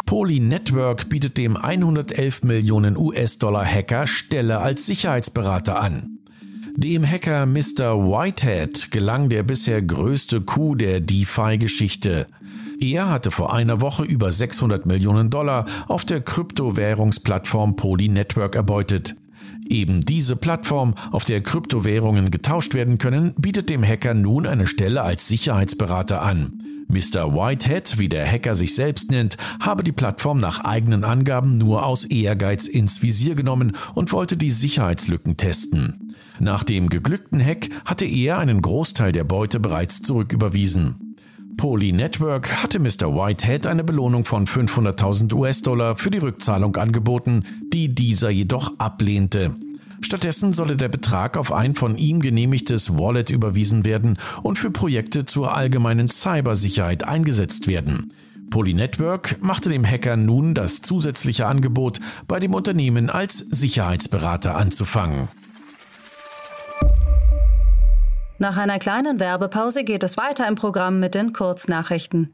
Poly 0.06 0.40
Network 0.40 1.08
bietet 1.08 1.36
dem 1.36 1.56
111 1.56 2.44
Millionen 2.44 2.96
US-Dollar 2.96 3.64
Hacker 3.64 4.06
Stelle 4.06 4.58
als 4.58 4.86
Sicherheitsberater 4.86 5.80
an. 5.80 6.18
Dem 6.76 7.04
Hacker 7.04 7.46
Mr. 7.46 7.96
Whitehead 7.96 8.90
gelang 8.90 9.28
der 9.28 9.42
bisher 9.42 9.82
größte 9.82 10.40
Coup 10.40 10.76
der 10.76 11.00
DeFi-Geschichte. 11.00 12.26
Er 12.80 13.10
hatte 13.10 13.30
vor 13.30 13.52
einer 13.52 13.80
Woche 13.80 14.04
über 14.04 14.32
600 14.32 14.86
Millionen 14.86 15.28
Dollar 15.28 15.66
auf 15.88 16.04
der 16.04 16.22
Kryptowährungsplattform 16.22 17.76
Poly 17.76 18.08
Network 18.08 18.54
erbeutet. 18.54 19.14
Eben 19.70 20.04
diese 20.04 20.34
Plattform, 20.34 20.94
auf 21.12 21.24
der 21.24 21.42
Kryptowährungen 21.42 22.32
getauscht 22.32 22.74
werden 22.74 22.98
können, 22.98 23.34
bietet 23.38 23.70
dem 23.70 23.84
Hacker 23.84 24.14
nun 24.14 24.44
eine 24.46 24.66
Stelle 24.66 25.02
als 25.02 25.28
Sicherheitsberater 25.28 26.20
an. 26.20 26.60
Mr. 26.88 27.32
Whitehead, 27.32 27.98
wie 28.00 28.08
der 28.08 28.26
Hacker 28.26 28.56
sich 28.56 28.74
selbst 28.74 29.12
nennt, 29.12 29.36
habe 29.60 29.84
die 29.84 29.92
Plattform 29.92 30.38
nach 30.38 30.64
eigenen 30.64 31.04
Angaben 31.04 31.56
nur 31.56 31.86
aus 31.86 32.04
Ehrgeiz 32.04 32.66
ins 32.66 33.00
Visier 33.00 33.36
genommen 33.36 33.76
und 33.94 34.10
wollte 34.10 34.36
die 34.36 34.50
Sicherheitslücken 34.50 35.36
testen. 35.36 36.16
Nach 36.40 36.64
dem 36.64 36.88
geglückten 36.88 37.40
Hack 37.40 37.68
hatte 37.84 38.06
er 38.06 38.38
einen 38.38 38.62
Großteil 38.62 39.12
der 39.12 39.24
Beute 39.24 39.60
bereits 39.60 40.02
zurücküberwiesen. 40.02 41.09
Poly 41.56 41.92
Network 41.92 42.62
hatte 42.62 42.78
Mr. 42.78 43.14
Whitehead 43.14 43.66
eine 43.66 43.84
Belohnung 43.84 44.24
von 44.24 44.46
500.000 44.46 45.34
US-Dollar 45.34 45.96
für 45.96 46.10
die 46.10 46.18
Rückzahlung 46.18 46.76
angeboten, 46.76 47.44
die 47.72 47.94
dieser 47.94 48.30
jedoch 48.30 48.78
ablehnte. 48.78 49.56
Stattdessen 50.00 50.52
solle 50.52 50.76
der 50.76 50.88
Betrag 50.88 51.36
auf 51.36 51.52
ein 51.52 51.74
von 51.74 51.98
ihm 51.98 52.20
genehmigtes 52.20 52.96
Wallet 52.96 53.30
überwiesen 53.30 53.84
werden 53.84 54.18
und 54.42 54.58
für 54.58 54.70
Projekte 54.70 55.26
zur 55.26 55.54
allgemeinen 55.54 56.08
Cybersicherheit 56.08 57.04
eingesetzt 57.04 57.66
werden. 57.66 58.12
Poly 58.50 58.74
Network 58.74 59.42
machte 59.42 59.68
dem 59.68 59.84
Hacker 59.84 60.16
nun 60.16 60.54
das 60.54 60.80
zusätzliche 60.80 61.46
Angebot, 61.46 62.00
bei 62.26 62.40
dem 62.40 62.54
Unternehmen 62.54 63.10
als 63.10 63.38
Sicherheitsberater 63.38 64.56
anzufangen. 64.56 65.28
Nach 68.42 68.56
einer 68.56 68.78
kleinen 68.78 69.20
Werbepause 69.20 69.84
geht 69.84 70.02
es 70.02 70.16
weiter 70.16 70.48
im 70.48 70.54
Programm 70.54 70.98
mit 70.98 71.14
den 71.14 71.34
Kurznachrichten. 71.34 72.32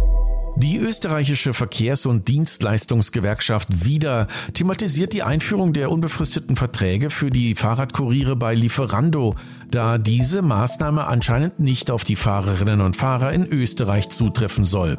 Die 0.56 0.78
österreichische 0.78 1.54
Verkehrs- 1.54 2.06
und 2.06 2.30
Dienstleistungsgewerkschaft 2.30 3.84
WIDA 3.84 4.28
thematisiert 4.54 5.12
die 5.12 5.24
Einführung 5.24 5.74
der 5.74 5.92
unbefristeten 5.92 6.56
Verträge 6.56 7.10
für 7.10 7.30
die 7.30 7.56
Fahrradkuriere 7.56 8.38
bei 8.38 8.56
Lieferando, 8.56 9.36
da 9.70 9.98
diese 9.98 10.42
Maßnahme 10.42 11.08
anscheinend 11.08 11.60
nicht 11.60 11.92
auf 11.92 12.06
die 12.06 12.16
Fahrerinnen 12.16 12.80
und 12.80 12.96
Fahrer 12.96 13.34
in 13.34 13.46
Österreich 13.46 14.08
zutreffen 14.08 14.64
soll. 14.64 14.98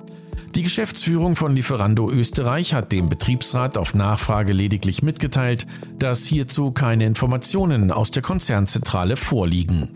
Die 0.54 0.62
Geschäftsführung 0.62 1.36
von 1.36 1.56
Lieferando 1.56 2.10
Österreich 2.10 2.74
hat 2.74 2.92
dem 2.92 3.08
Betriebsrat 3.08 3.78
auf 3.78 3.94
Nachfrage 3.94 4.52
lediglich 4.52 5.02
mitgeteilt, 5.02 5.66
dass 5.98 6.26
hierzu 6.26 6.70
keine 6.70 7.06
Informationen 7.06 7.90
aus 7.90 8.10
der 8.10 8.22
Konzernzentrale 8.22 9.16
vorliegen. 9.16 9.88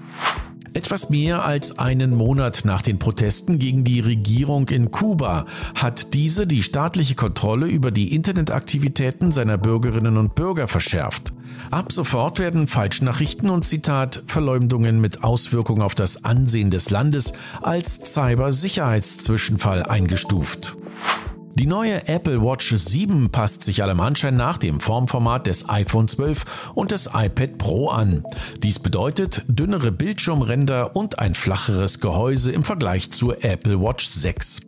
Etwas 0.76 1.09
mehr 1.09 1.42
als 1.42 1.78
einen 1.78 2.14
Monat 2.14 2.66
nach 2.66 2.83
den 2.83 2.99
Protesten 2.99 3.59
gegen 3.59 3.83
die 3.83 4.00
Regierung 4.00 4.68
in 4.68 4.90
Kuba 4.90 5.47
hat 5.75 6.12
diese 6.12 6.47
die 6.47 6.62
staatliche 6.62 7.14
Kontrolle 7.14 7.66
über 7.66 7.90
die 7.90 8.14
Internetaktivitäten 8.14 9.33
seiner 9.33 9.56
Bürgerinnen 9.56 10.18
und 10.18 10.35
Bürger 10.35 10.68
verschärft. 10.68 11.33
Ab 11.71 11.92
sofort 11.92 12.38
werden 12.38 12.68
Falschnachrichten 12.68 13.49
und 13.49 13.64
Zitat 13.64 14.23
Verleumdungen 14.26 15.00
mit 15.00 15.25
Auswirkung 15.25 15.80
auf 15.80 15.95
das 15.95 16.26
Ansehen 16.26 16.71
des 16.71 16.90
Landes 16.90 17.33
als 17.62 18.12
Cybersicherheitszwischenfall 18.12 19.83
eingestuft. 19.83 20.76
Die 21.58 21.66
neue 21.66 22.06
Apple 22.06 22.42
Watch 22.42 22.75
7 22.76 23.30
passt 23.30 23.62
sich 23.62 23.82
allem 23.82 24.00
Anschein 24.00 24.36
nach 24.36 24.58
dem 24.58 24.78
Formformat 24.78 25.46
des 25.46 25.70
iPhone 25.70 26.06
12 26.06 26.72
und 26.75 26.90
des 26.90 27.08
iPad 27.14 27.56
Pro 27.56 27.88
an. 27.88 28.25
Dies 28.62 28.78
bedeutet 28.78 29.42
dünnere 29.48 29.90
Bildschirmränder 29.90 30.94
und 30.94 31.18
ein 31.18 31.34
flacheres 31.34 32.00
Gehäuse 32.00 32.52
im 32.52 32.62
Vergleich 32.62 33.10
zur 33.10 33.42
Apple 33.42 33.80
Watch 33.80 34.06
6. 34.06 34.66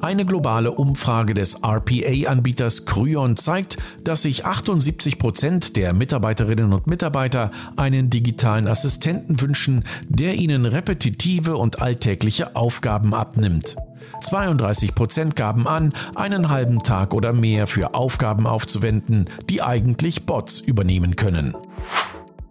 Eine 0.00 0.24
globale 0.24 0.70
Umfrage 0.70 1.34
des 1.34 1.64
RPA-Anbieters 1.64 2.86
Kryon 2.86 3.36
zeigt, 3.36 3.78
dass 4.04 4.22
sich 4.22 4.44
78 4.44 5.18
Prozent 5.18 5.76
der 5.76 5.92
Mitarbeiterinnen 5.92 6.72
und 6.72 6.86
Mitarbeiter 6.86 7.50
einen 7.76 8.08
digitalen 8.08 8.68
Assistenten 8.68 9.40
wünschen, 9.40 9.84
der 10.08 10.34
ihnen 10.34 10.66
repetitive 10.66 11.56
und 11.56 11.82
alltägliche 11.82 12.54
Aufgaben 12.54 13.12
abnimmt. 13.12 13.76
32 14.20 14.94
Prozent 14.94 15.36
gaben 15.36 15.66
an, 15.66 15.92
einen 16.14 16.48
halben 16.48 16.82
Tag 16.84 17.12
oder 17.12 17.32
mehr 17.32 17.66
für 17.66 17.94
Aufgaben 17.94 18.46
aufzuwenden, 18.46 19.28
die 19.50 19.62
eigentlich 19.62 20.26
Bots 20.26 20.60
übernehmen 20.60 21.16
können. 21.16 21.54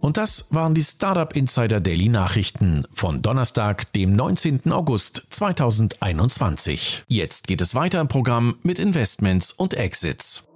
Und 0.00 0.16
das 0.16 0.46
waren 0.50 0.74
die 0.74 0.82
Startup 0.82 1.34
Insider 1.34 1.80
Daily 1.80 2.08
Nachrichten 2.08 2.86
von 2.92 3.20
Donnerstag, 3.20 3.92
dem 3.92 4.14
19. 4.14 4.72
August 4.72 5.24
2021. 5.30 7.04
Jetzt 7.08 7.46
geht 7.46 7.60
es 7.60 7.74
weiter 7.74 8.00
im 8.00 8.08
Programm 8.08 8.56
mit 8.62 8.78
Investments 8.78 9.52
und 9.52 9.74
Exits. 9.74 10.48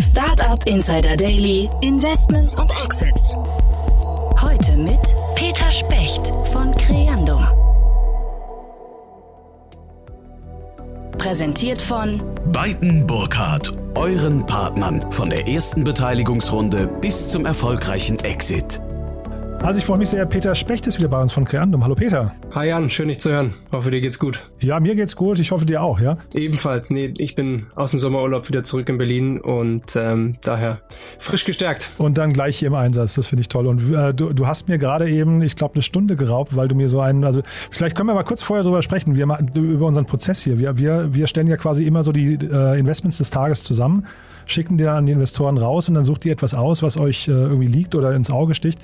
Startup 0.00 0.66
Insider 0.66 1.16
Daily, 1.16 1.68
Investments 1.82 2.56
und 2.56 2.70
Exits. 2.84 3.36
Heute 4.40 4.76
mit 4.76 5.00
Peter 5.34 5.70
Specht 5.70 6.26
von 6.52 6.74
Creandum. 6.76 7.46
Präsentiert 11.18 11.80
von 11.80 12.20
Beiten 12.50 13.06
Burkhardt, 13.06 13.74
euren 13.94 14.46
Partnern 14.46 15.02
von 15.12 15.30
der 15.30 15.48
ersten 15.48 15.84
Beteiligungsrunde 15.84 16.86
bis 16.86 17.28
zum 17.28 17.46
erfolgreichen 17.46 18.18
Exit. 18.20 18.80
Also 19.62 19.78
ich 19.78 19.84
freue 19.84 19.98
mich 19.98 20.08
sehr, 20.08 20.24
Peter 20.24 20.54
Specht 20.54 20.86
ist 20.86 20.98
wieder 20.98 21.10
bei 21.10 21.20
uns 21.20 21.34
von 21.34 21.44
Creandum. 21.44 21.84
Hallo 21.84 21.94
Peter. 21.94 22.32
Hi 22.54 22.68
Jan, 22.68 22.88
schön 22.88 23.08
dich 23.08 23.20
zu 23.20 23.30
hören. 23.30 23.52
Hoffe 23.70 23.90
dir 23.90 24.00
geht's 24.00 24.18
gut. 24.18 24.50
Ja, 24.58 24.80
mir 24.80 24.94
geht's 24.94 25.16
gut. 25.16 25.38
Ich 25.38 25.50
hoffe 25.50 25.66
dir 25.66 25.82
auch, 25.82 26.00
ja? 26.00 26.16
Ebenfalls. 26.32 26.88
Nee, 26.88 27.12
ich 27.18 27.34
bin 27.34 27.66
aus 27.74 27.90
dem 27.90 28.00
Sommerurlaub 28.00 28.48
wieder 28.48 28.64
zurück 28.64 28.88
in 28.88 28.96
Berlin 28.96 29.38
und 29.38 29.94
ähm, 29.96 30.36
daher 30.40 30.80
frisch 31.18 31.44
gestärkt. 31.44 31.90
Und 31.98 32.16
dann 32.16 32.32
gleich 32.32 32.58
hier 32.58 32.68
im 32.68 32.74
Einsatz. 32.74 33.16
Das 33.16 33.26
finde 33.26 33.42
ich 33.42 33.48
toll. 33.48 33.66
Und 33.66 33.92
äh, 33.92 34.14
du, 34.14 34.32
du 34.32 34.46
hast 34.46 34.68
mir 34.68 34.78
gerade 34.78 35.10
eben, 35.10 35.42
ich 35.42 35.56
glaube, 35.56 35.74
eine 35.74 35.82
Stunde 35.82 36.16
geraubt, 36.16 36.56
weil 36.56 36.66
du 36.66 36.74
mir 36.74 36.88
so 36.88 37.00
einen, 37.00 37.22
also 37.22 37.42
vielleicht 37.70 37.96
können 37.96 38.08
wir 38.08 38.14
mal 38.14 38.24
kurz 38.24 38.42
vorher 38.42 38.64
drüber 38.64 38.80
sprechen, 38.80 39.14
wir, 39.14 39.26
über 39.54 39.86
unseren 39.86 40.06
Prozess 40.06 40.42
hier. 40.42 40.58
Wir, 40.58 40.78
wir, 40.78 41.14
wir 41.14 41.26
stellen 41.26 41.48
ja 41.48 41.58
quasi 41.58 41.84
immer 41.84 42.02
so 42.02 42.12
die 42.12 42.38
äh, 42.50 42.78
Investments 42.78 43.18
des 43.18 43.28
Tages 43.28 43.62
zusammen, 43.62 44.06
schicken 44.46 44.78
die 44.78 44.84
dann 44.84 44.96
an 44.96 45.06
die 45.06 45.12
Investoren 45.12 45.58
raus 45.58 45.86
und 45.90 45.96
dann 45.96 46.06
sucht 46.06 46.24
ihr 46.24 46.32
etwas 46.32 46.54
aus, 46.54 46.82
was 46.82 46.96
euch 46.96 47.28
äh, 47.28 47.32
irgendwie 47.32 47.66
liegt 47.66 47.94
oder 47.94 48.14
ins 48.14 48.30
Auge 48.30 48.54
sticht. 48.54 48.78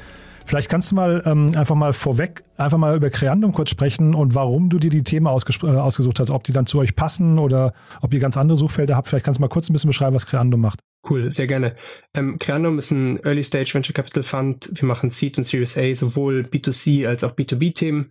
Vielleicht 0.47 0.69
kannst 0.69 0.93
du 0.93 0.95
mal 0.95 1.23
ähm, 1.27 1.53
einfach 1.57 1.75
mal 1.75 1.93
vorweg 1.93 2.43
einfach 2.57 2.79
mal 2.79 2.97
über 2.97 3.11
Creandum 3.11 3.53
kurz 3.53 3.71
sprechen 3.71 4.15
und 4.15 4.35
warum 4.35 4.71
du 4.71 4.79
dir 4.79 4.91
die 4.91 5.03
Themen 5.03 5.27
äh, 5.27 5.29
ausgesucht 5.29 6.21
hast, 6.21 6.31
ob 6.31 6.45
die 6.45 6.53
dann 6.53 6.67
zu 6.67 6.79
euch 6.79 6.97
passen 6.97 7.39
oder 7.39 7.73
ob 8.01 8.15
ihr 8.15 8.21
ganz 8.21 8.37
andere 8.37 8.57
Suchfelder 8.57 8.97
habt. 8.97 9.09
Vielleicht 9.09 9.25
kannst 9.25 9.39
du 9.39 9.43
mal 9.43 9.49
kurz 9.49 9.69
ein 9.69 9.73
bisschen 9.73 9.89
beschreiben, 9.89 10.15
was 10.15 10.27
Creandum 10.27 10.61
macht. 10.61 10.81
Cool, 11.09 11.31
sehr 11.31 11.47
gerne. 11.47 11.75
Ähm, 12.15 12.39
Creandum 12.39 12.79
ist 12.79 12.91
ein 12.91 13.19
Early 13.25 13.45
Stage 13.45 13.75
Venture 13.75 13.95
Capital 13.95 14.23
Fund. 14.23 14.71
Wir 14.75 14.89
machen 14.89 15.11
Seed 15.11 15.39
und 15.39 15.45
Series 15.45 15.79
A 15.79 15.95
sowohl 15.95 16.49
B2C 16.51 17.07
als 17.07 17.23
auch 17.23 17.33
B2B-Themen. 17.33 18.11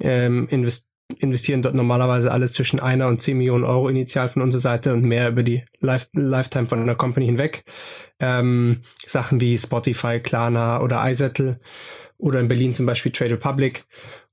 Ähm, 0.00 0.46
investieren 1.18 1.62
dort 1.62 1.74
normalerweise 1.74 2.32
alles 2.32 2.52
zwischen 2.52 2.80
einer 2.80 3.06
und 3.06 3.22
zehn 3.22 3.38
Millionen 3.38 3.64
Euro 3.64 3.88
initial 3.88 4.28
von 4.28 4.42
unserer 4.42 4.60
Seite 4.60 4.92
und 4.92 5.02
mehr 5.02 5.28
über 5.28 5.42
die 5.42 5.64
Life 5.80 6.06
Lifetime 6.12 6.68
von 6.68 6.80
einer 6.80 6.94
Company 6.94 7.26
hinweg. 7.26 7.64
Ähm, 8.18 8.82
Sachen 9.06 9.40
wie 9.40 9.56
Spotify, 9.56 10.20
Klarna 10.20 10.80
oder 10.80 11.08
iSettle 11.08 11.60
oder 12.18 12.40
in 12.40 12.48
Berlin 12.48 12.74
zum 12.74 12.86
Beispiel 12.86 13.12
Trade 13.12 13.34
Republic. 13.34 13.84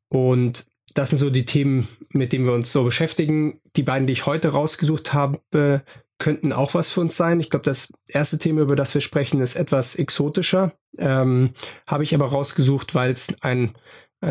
Und 0.09 0.65
das 0.95 1.09
sind 1.09 1.19
so 1.19 1.29
die 1.29 1.45
Themen, 1.45 1.87
mit 2.09 2.33
denen 2.33 2.45
wir 2.45 2.53
uns 2.53 2.71
so 2.71 2.83
beschäftigen. 2.83 3.59
Die 3.75 3.83
beiden, 3.83 4.07
die 4.07 4.13
ich 4.13 4.25
heute 4.25 4.49
rausgesucht 4.49 5.13
habe, 5.13 5.83
könnten 6.19 6.53
auch 6.53 6.73
was 6.73 6.89
für 6.89 7.01
uns 7.01 7.17
sein. 7.17 7.39
Ich 7.39 7.49
glaube, 7.49 7.65
das 7.65 7.93
erste 8.07 8.37
Thema, 8.37 8.61
über 8.61 8.75
das 8.75 8.93
wir 8.93 9.01
sprechen, 9.01 9.41
ist 9.41 9.55
etwas 9.55 9.95
exotischer. 9.95 10.71
Ähm, 10.97 11.53
habe 11.87 12.03
ich 12.03 12.13
aber 12.13 12.27
rausgesucht, 12.27 12.95
weil 12.95 13.11
es 13.11 13.41
ein 13.41 13.73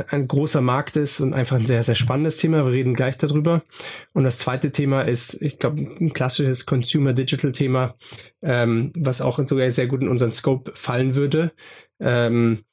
ein 0.09 0.27
großer 0.27 0.61
Markt 0.61 0.97
ist 0.97 1.21
und 1.21 1.35
einfach 1.35 1.57
ein 1.57 1.67
sehr, 1.67 1.83
sehr 1.83 1.95
spannendes 1.95 2.39
Thema. 2.39 2.65
Wir 2.65 2.73
reden 2.73 2.95
gleich 2.95 3.19
darüber. 3.19 3.63
Und 4.13 4.25
das 4.25 4.39
zweite 4.39 4.73
Thema 4.73 5.03
ist, 5.03 5.41
ich 5.43 5.59
glaube, 5.59 5.83
ein 5.83 6.13
klassisches 6.13 6.65
Consumer 6.65 7.13
Digital 7.13 7.53
Thema, 7.53 7.95
ähm, 8.43 8.93
was 8.97 9.21
auch 9.21 9.39
sogar 9.47 9.71
sehr 9.71 9.87
gut 9.87 10.01
in 10.01 10.09
unseren 10.09 10.33
Scope 10.33 10.73
fallen 10.75 11.15
würde. 11.15 11.53
Ähm, 12.01 12.65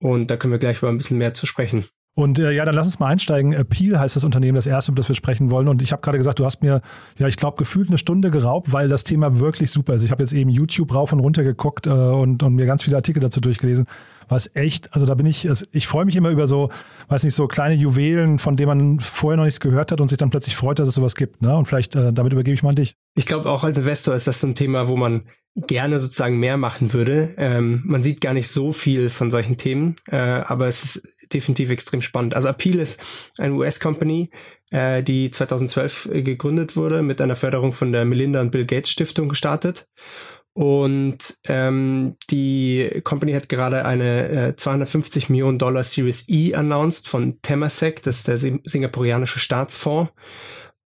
und 0.00 0.30
da 0.30 0.36
können 0.36 0.52
wir 0.52 0.58
gleich 0.58 0.80
mal 0.80 0.90
ein 0.90 0.98
bisschen 0.98 1.18
mehr 1.18 1.34
zu 1.34 1.46
sprechen. 1.46 1.84
Und 2.18 2.40
äh, 2.40 2.50
ja, 2.50 2.64
dann 2.64 2.74
lass 2.74 2.86
uns 2.86 2.98
mal 2.98 3.06
einsteigen. 3.06 3.52
Appeal 3.52 4.00
heißt 4.00 4.16
das 4.16 4.24
Unternehmen, 4.24 4.56
das 4.56 4.66
erste, 4.66 4.90
über 4.90 4.96
das 4.96 5.08
wir 5.08 5.14
sprechen 5.14 5.52
wollen. 5.52 5.68
Und 5.68 5.82
ich 5.82 5.92
habe 5.92 6.02
gerade 6.02 6.18
gesagt, 6.18 6.40
du 6.40 6.44
hast 6.44 6.64
mir, 6.64 6.80
ja, 7.16 7.28
ich 7.28 7.36
glaube, 7.36 7.56
gefühlt 7.58 7.90
eine 7.90 7.96
Stunde 7.96 8.32
geraubt, 8.32 8.72
weil 8.72 8.88
das 8.88 9.04
Thema 9.04 9.38
wirklich 9.38 9.70
super 9.70 9.94
ist. 9.94 10.02
Ich 10.02 10.10
habe 10.10 10.24
jetzt 10.24 10.32
eben 10.32 10.50
YouTube 10.50 10.92
rauf 10.92 11.12
und 11.12 11.20
runter 11.20 11.44
geguckt 11.44 11.86
äh, 11.86 11.90
und, 11.90 12.42
und 12.42 12.56
mir 12.56 12.66
ganz 12.66 12.82
viele 12.82 12.96
Artikel 12.96 13.20
dazu 13.20 13.40
durchgelesen 13.40 13.86
was 14.30 14.54
echt, 14.54 14.92
also 14.92 15.06
da 15.06 15.14
bin 15.14 15.24
ich, 15.24 15.48
ich 15.72 15.86
freue 15.86 16.04
mich 16.04 16.14
immer 16.14 16.28
über 16.28 16.46
so, 16.46 16.68
weiß 17.08 17.24
nicht, 17.24 17.34
so 17.34 17.48
kleine 17.48 17.74
Juwelen, 17.74 18.38
von 18.38 18.56
denen 18.56 18.68
man 18.68 19.00
vorher 19.00 19.38
noch 19.38 19.44
nichts 19.44 19.58
gehört 19.58 19.90
hat 19.90 20.02
und 20.02 20.08
sich 20.08 20.18
dann 20.18 20.28
plötzlich 20.28 20.54
freut, 20.54 20.78
dass 20.78 20.86
es 20.86 20.96
sowas 20.96 21.14
gibt. 21.14 21.40
Ne? 21.40 21.56
Und 21.56 21.64
vielleicht, 21.64 21.96
äh, 21.96 22.12
damit 22.12 22.34
übergebe 22.34 22.52
ich 22.52 22.62
mal 22.62 22.68
an 22.68 22.74
dich. 22.74 22.94
Ich 23.14 23.24
glaube, 23.24 23.48
auch 23.48 23.64
als 23.64 23.78
Investor 23.78 24.14
ist 24.14 24.26
das 24.26 24.40
so 24.40 24.46
ein 24.46 24.54
Thema, 24.54 24.86
wo 24.88 24.98
man 24.98 25.22
gerne 25.66 25.98
sozusagen 25.98 26.38
mehr 26.38 26.56
machen 26.56 26.92
würde. 26.92 27.34
Ähm, 27.36 27.82
man 27.84 28.02
sieht 28.02 28.20
gar 28.20 28.34
nicht 28.34 28.48
so 28.48 28.72
viel 28.72 29.08
von 29.08 29.30
solchen 29.30 29.56
Themen, 29.56 29.96
äh, 30.06 30.16
aber 30.16 30.68
es 30.68 30.84
ist 30.84 31.02
definitiv 31.32 31.70
extrem 31.70 32.00
spannend. 32.00 32.34
Also 32.34 32.48
Appeal 32.48 32.78
ist 32.78 33.02
eine 33.38 33.54
US-Company, 33.54 34.30
äh, 34.70 35.02
die 35.02 35.30
2012 35.30 36.10
gegründet 36.12 36.76
wurde, 36.76 37.02
mit 37.02 37.20
einer 37.20 37.36
Förderung 37.36 37.72
von 37.72 37.92
der 37.92 38.04
Melinda 38.04 38.40
und 38.40 38.50
Bill 38.50 38.66
Gates 38.66 38.90
Stiftung 38.90 39.28
gestartet 39.28 39.88
und 40.58 41.38
ähm, 41.46 42.16
die 42.30 43.00
Company 43.04 43.32
hat 43.32 43.48
gerade 43.48 43.84
eine 43.84 44.48
äh, 44.48 44.56
250 44.56 45.28
Millionen 45.28 45.56
Dollar 45.56 45.84
Series 45.84 46.28
E 46.28 46.52
announced 46.52 47.06
von 47.06 47.40
Temasek, 47.42 48.02
das 48.02 48.18
ist 48.18 48.26
der 48.26 48.38
singapurianische 48.38 49.38
Staatsfonds. 49.38 50.10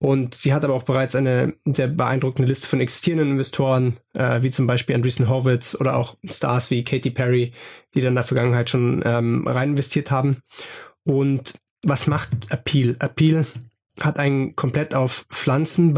Und 0.02 0.34
sie 0.34 0.52
hat 0.52 0.64
aber 0.64 0.74
auch 0.74 0.82
bereits 0.82 1.16
eine 1.16 1.54
sehr 1.64 1.88
beeindruckende 1.88 2.50
Liste 2.50 2.68
von 2.68 2.82
existierenden 2.82 3.34
Investoren, 3.34 3.94
äh, 4.16 4.42
wie 4.42 4.50
zum 4.50 4.66
Beispiel 4.66 4.96
Andreessen 4.96 5.30
Horwitz 5.30 5.78
oder 5.80 5.96
auch 5.96 6.18
Stars 6.28 6.72
wie 6.72 6.84
Katy 6.84 7.12
Perry, 7.12 7.54
die 7.94 8.02
dann 8.02 8.14
in 8.14 8.16
der 8.16 8.24
Vergangenheit 8.24 8.72
schon 8.72 9.04
ähm, 9.06 9.48
rein 9.48 9.70
investiert 9.70 10.10
haben. 10.10 10.38
Und 11.04 11.54
was 11.84 12.08
macht 12.08 12.32
Appeal? 12.50 12.96
Appeal 12.98 13.46
hat 14.00 14.18
ein 14.18 14.56
komplett 14.56 14.96
auf 14.96 15.28
Pflanzen 15.32 15.94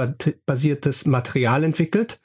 basiertes 0.46 1.06
Material 1.06 1.64
entwickelt, 1.64 2.20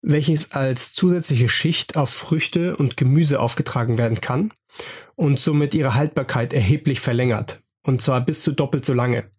welches 0.00 0.52
als 0.52 0.94
zusätzliche 0.94 1.50
Schicht 1.50 1.96
auf 1.96 2.08
Früchte 2.08 2.74
und 2.74 2.96
Gemüse 2.96 3.38
aufgetragen 3.40 3.98
werden 3.98 4.22
kann 4.22 4.54
und 5.14 5.40
somit 5.40 5.74
ihre 5.74 5.94
Haltbarkeit 5.94 6.54
erheblich 6.54 7.00
verlängert. 7.00 7.60
Und 7.82 8.00
zwar 8.00 8.24
bis 8.24 8.40
zu 8.40 8.52
doppelt 8.52 8.86
so 8.86 8.94
lange. 8.94 9.30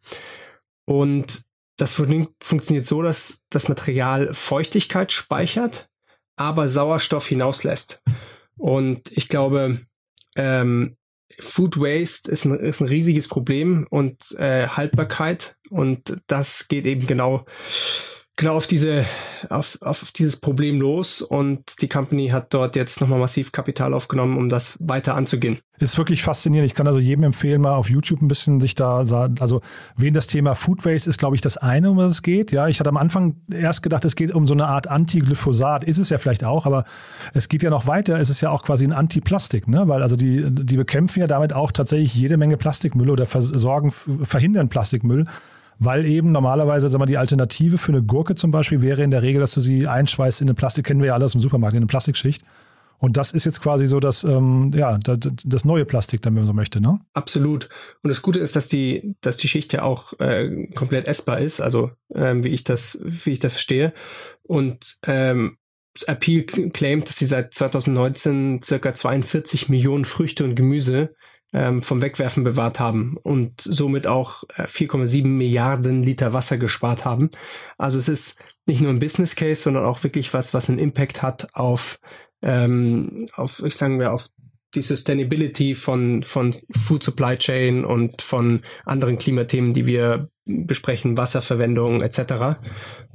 Und 0.85 1.48
das 1.81 1.93
funktioniert 1.93 2.85
so, 2.85 3.01
dass 3.01 3.45
das 3.49 3.69
Material 3.69 4.33
Feuchtigkeit 4.33 5.11
speichert, 5.11 5.89
aber 6.35 6.69
Sauerstoff 6.69 7.27
hinauslässt. 7.27 8.01
Und 8.57 9.11
ich 9.11 9.29
glaube, 9.29 9.81
ähm, 10.35 10.97
Food 11.39 11.79
Waste 11.79 12.31
ist 12.31 12.45
ein, 12.45 12.55
ist 12.55 12.81
ein 12.81 12.87
riesiges 12.87 13.27
Problem 13.27 13.87
und 13.89 14.35
äh, 14.37 14.67
Haltbarkeit. 14.67 15.57
Und 15.69 16.21
das 16.27 16.67
geht 16.67 16.85
eben 16.85 17.07
genau 17.07 17.45
genau 18.39 18.55
auf 18.55 18.67
diese 18.67 19.05
auf, 19.49 19.77
auf 19.81 20.11
dieses 20.11 20.37
Problem 20.37 20.79
los 20.79 21.21
und 21.21 21.81
die 21.81 21.89
Company 21.89 22.29
hat 22.29 22.53
dort 22.53 22.75
jetzt 22.75 23.01
nochmal 23.01 23.19
massiv 23.19 23.51
Kapital 23.51 23.93
aufgenommen, 23.93 24.37
um 24.37 24.49
das 24.49 24.77
weiter 24.79 25.15
anzugehen. 25.15 25.59
Ist 25.77 25.97
wirklich 25.97 26.23
faszinierend. 26.23 26.65
Ich 26.65 26.75
kann 26.75 26.87
also 26.87 26.99
jedem 26.99 27.23
empfehlen, 27.23 27.61
mal 27.61 27.75
auf 27.75 27.89
YouTube 27.89 28.21
ein 28.21 28.27
bisschen 28.27 28.59
sich 28.59 28.75
da, 28.75 28.99
also 29.39 29.61
wen 29.95 30.13
das 30.13 30.27
Thema 30.27 30.55
Food 30.55 30.85
Waste 30.85 31.09
ist, 31.09 31.19
glaube 31.19 31.35
ich, 31.35 31.41
das 31.41 31.57
eine, 31.57 31.91
um 31.91 31.97
was 31.97 32.11
es 32.11 32.21
geht. 32.21 32.51
Ja, 32.51 32.67
ich 32.67 32.79
hatte 32.79 32.89
am 32.89 32.97
Anfang 32.97 33.35
erst 33.51 33.83
gedacht, 33.83 34.03
es 34.03 34.15
geht 34.15 34.31
um 34.33 34.47
so 34.47 34.53
eine 34.53 34.67
Art 34.67 34.87
Anti-Glyphosat. 34.87 35.83
Ist 35.83 35.97
es 35.97 36.09
ja 36.09 36.17
vielleicht 36.17 36.43
auch, 36.43 36.65
aber 36.65 36.83
es 37.33 37.47
geht 37.47 37.63
ja 37.63 37.69
noch 37.69 37.87
weiter. 37.87 38.19
Es 38.19 38.29
ist 38.29 38.41
ja 38.41 38.49
auch 38.49 38.63
quasi 38.63 38.85
ein 38.85 38.93
Anti-Plastik, 38.93 39.67
ne? 39.67 39.87
Weil 39.87 40.01
also 40.01 40.15
die, 40.15 40.45
die 40.49 40.77
bekämpfen 40.77 41.21
ja 41.21 41.27
damit 41.27 41.53
auch 41.53 41.71
tatsächlich 41.71 42.13
jede 42.13 42.35
Menge 42.35 42.57
Plastikmüll 42.57 43.09
oder 43.09 43.25
versorgen, 43.25 43.91
verhindern 43.91 44.69
Plastikmüll 44.69 45.25
weil 45.79 46.05
eben 46.05 46.31
normalerweise, 46.31 46.89
sag 46.89 46.99
mal, 46.99 47.05
die 47.05 47.17
Alternative 47.17 47.77
für 47.77 47.93
eine 47.93 48.03
Gurke 48.03 48.35
zum 48.35 48.51
Beispiel 48.51 48.81
wäre 48.81 49.01
in 49.01 49.11
der 49.11 49.21
Regel, 49.21 49.39
dass 49.39 49.53
du 49.53 49.61
sie 49.61 49.87
einschweißt 49.87 50.41
in 50.41 50.47
eine 50.47 50.53
Plastik, 50.53 50.85
kennen 50.85 50.99
wir 50.99 51.07
ja 51.07 51.13
alles 51.13 51.33
im 51.33 51.41
Supermarkt, 51.41 51.73
in 51.73 51.79
eine 51.79 51.87
Plastikschicht. 51.87 52.43
Und 52.97 53.15
das 53.15 53.31
ist 53.31 53.45
jetzt 53.45 53.61
quasi 53.61 53.87
so 53.87 54.01
das, 54.01 54.25
ähm, 54.25 54.73
ja, 54.75 54.97
das, 54.97 55.19
das, 55.45 55.63
neue 55.63 55.85
Plastik, 55.85 56.21
dann, 56.21 56.35
wenn 56.35 56.41
man 56.41 56.47
so 56.47 56.53
möchte, 56.53 56.81
ne? 56.81 56.99
Absolut. 57.13 57.69
Und 58.03 58.09
das 58.09 58.21
Gute 58.21 58.39
ist, 58.39 58.57
dass 58.57 58.67
die, 58.67 59.15
dass 59.21 59.37
die 59.37 59.47
Schicht 59.47 59.71
ja 59.71 59.83
auch 59.83 60.19
äh, 60.19 60.67
komplett 60.75 61.07
essbar 61.07 61.39
ist, 61.39 61.61
also 61.61 61.91
ähm, 62.13 62.43
wie 62.43 62.49
ich 62.49 62.65
das, 62.65 62.99
wie 63.05 63.31
ich 63.31 63.39
das 63.39 63.53
verstehe. 63.53 63.93
Und 64.43 64.97
ähm, 65.07 65.57
Appeal 66.07 66.43
claimt, 66.43 67.07
dass 67.07 67.17
sie 67.17 67.25
seit 67.25 67.53
2019 67.53 68.61
circa 68.63 68.93
42 68.93 69.69
Millionen 69.69 70.03
Früchte 70.03 70.43
und 70.43 70.55
Gemüse 70.55 71.15
ähm, 71.53 71.81
vom 71.81 72.01
Wegwerfen 72.01 72.43
bewahrt 72.43 72.79
haben 72.79 73.17
und 73.21 73.61
somit 73.61 74.05
auch 74.05 74.43
4,7 74.49 75.19
äh, 75.19 75.27
Milliarden 75.27 76.03
Liter 76.03 76.33
Wasser 76.33 76.57
gespart 76.57 77.05
haben. 77.05 77.31
Also 77.77 77.97
es 77.97 78.07
ist 78.07 78.43
nicht 78.65 78.81
nur 78.81 78.91
ein 78.91 78.99
Business 78.99 79.35
Case, 79.35 79.63
sondern 79.63 79.85
auch 79.85 80.03
wirklich 80.03 80.33
was, 80.33 80.53
was 80.53 80.69
einen 80.69 80.79
Impact 80.79 81.21
hat 81.21 81.49
auf, 81.53 81.99
ähm, 82.41 83.27
auf 83.35 83.63
ich 83.63 83.75
sagen 83.75 83.99
wir, 83.99 84.13
auf 84.13 84.29
die 84.75 84.83
Sustainability 84.83 85.73
von, 85.73 86.21
von 86.21 86.55
Food 86.69 87.03
Supply 87.03 87.37
Chain 87.37 87.83
und 87.83 88.21
von 88.21 88.61
anderen 88.85 89.17
Klimathemen, 89.17 89.73
die 89.73 89.87
wir 89.87 90.29
besprechen, 90.45 91.17
Wasserverwendung 91.17 92.01
etc. 92.01 92.59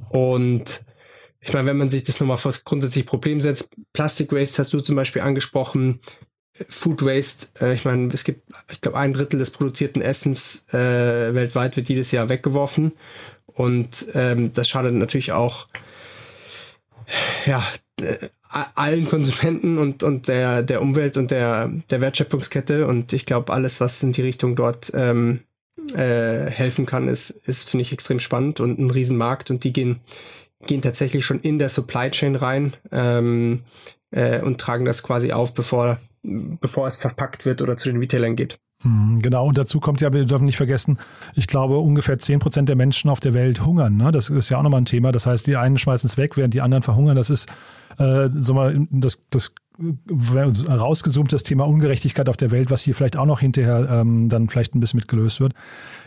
Und 0.09 0.85
ich 1.39 1.53
meine, 1.53 1.67
wenn 1.67 1.77
man 1.77 1.89
sich 1.89 2.03
das 2.03 2.19
nochmal 2.19 2.37
vor 2.37 2.51
das 2.51 2.63
grundsätzliche 2.63 3.05
Problem 3.05 3.39
setzt, 3.39 3.73
Plastic 3.93 4.31
Waste 4.33 4.59
hast 4.61 4.73
du 4.73 4.81
zum 4.81 4.95
Beispiel 4.95 5.21
angesprochen, 5.21 6.01
Food 6.69 7.03
Waste, 7.03 7.47
äh, 7.65 7.73
ich 7.73 7.85
meine, 7.85 8.13
es 8.13 8.23
gibt, 8.23 8.49
ich 8.71 8.81
glaube, 8.81 8.97
ein 8.97 9.13
Drittel 9.13 9.39
des 9.39 9.51
produzierten 9.51 10.01
Essens 10.01 10.65
äh, 10.71 11.33
weltweit 11.33 11.75
wird 11.75 11.89
jedes 11.89 12.11
Jahr 12.11 12.29
weggeworfen. 12.29 12.93
Und 13.45 14.07
ähm, 14.13 14.51
das 14.53 14.67
schadet 14.67 14.93
natürlich 14.93 15.31
auch 15.31 15.67
ja, 17.45 17.63
äh, 18.01 18.29
allen 18.49 19.07
Konsumenten 19.07 19.77
und, 19.77 20.03
und 20.03 20.27
der, 20.27 20.63
der 20.63 20.81
Umwelt 20.81 21.17
und 21.17 21.31
der, 21.31 21.71
der 21.89 22.01
Wertschöpfungskette. 22.01 22.87
Und 22.87 23.13
ich 23.13 23.25
glaube, 23.25 23.51
alles, 23.53 23.81
was 23.81 24.01
in 24.01 24.13
die 24.13 24.21
Richtung 24.21 24.55
dort 24.55 24.91
ähm, 24.93 25.41
äh, 25.93 26.49
helfen 26.49 26.85
kann, 26.85 27.07
ist, 27.07 27.31
ist 27.31 27.69
finde 27.69 27.81
ich, 27.81 27.91
extrem 27.91 28.19
spannend 28.19 28.59
und 28.59 28.79
ein 28.79 28.91
Riesenmarkt. 28.91 29.51
Und 29.51 29.63
die 29.63 29.73
gehen, 29.73 29.99
gehen 30.65 30.81
tatsächlich 30.81 31.25
schon 31.25 31.41
in 31.41 31.59
der 31.59 31.69
Supply 31.69 32.09
Chain 32.09 32.35
rein 32.35 32.73
ähm, 32.91 33.63
äh, 34.11 34.41
und 34.41 34.59
tragen 34.59 34.85
das 34.85 35.03
quasi 35.03 35.31
auf, 35.31 35.53
bevor 35.53 35.99
bevor 36.59 36.87
es 36.87 36.97
verpackt 36.97 37.45
wird 37.45 37.61
oder 37.61 37.77
zu 37.77 37.89
den 37.89 37.99
Retailern 37.99 38.35
geht. 38.35 38.57
Hm, 38.81 39.21
genau, 39.21 39.47
und 39.47 39.57
dazu 39.57 39.79
kommt 39.79 40.01
ja, 40.01 40.11
wir 40.11 40.25
dürfen 40.25 40.45
nicht 40.45 40.57
vergessen, 40.57 40.97
ich 41.33 41.47
glaube, 41.47 41.77
ungefähr 41.79 42.19
10 42.19 42.39
Prozent 42.39 42.69
der 42.69 42.75
Menschen 42.75 43.09
auf 43.09 43.19
der 43.19 43.33
Welt 43.33 43.65
hungern. 43.65 43.95
Ne? 43.95 44.11
Das 44.11 44.29
ist 44.29 44.49
ja 44.49 44.57
auch 44.57 44.63
nochmal 44.63 44.81
ein 44.81 44.85
Thema. 44.85 45.11
Das 45.11 45.25
heißt, 45.25 45.47
die 45.47 45.55
einen 45.55 45.77
schmeißen 45.77 46.07
es 46.07 46.17
weg, 46.17 46.37
während 46.37 46.53
die 46.53 46.61
anderen 46.61 46.83
verhungern. 46.83 47.15
Das 47.15 47.29
ist 47.29 47.49
äh, 47.97 48.29
so 48.35 48.53
mal 48.53 48.85
das, 48.91 49.19
das 49.29 49.53
rausgezoomt 50.09 51.33
das 51.33 51.43
Thema 51.43 51.65
Ungerechtigkeit 51.65 52.29
auf 52.29 52.37
der 52.37 52.51
Welt, 52.51 52.71
was 52.71 52.81
hier 52.81 52.95
vielleicht 52.95 53.17
auch 53.17 53.25
noch 53.25 53.41
hinterher 53.41 53.87
ähm, 53.89 54.29
dann 54.29 54.47
vielleicht 54.47 54.73
ein 54.73 54.79
bisschen 54.79 54.99
mitgelöst 54.99 55.39
wird. 55.41 55.53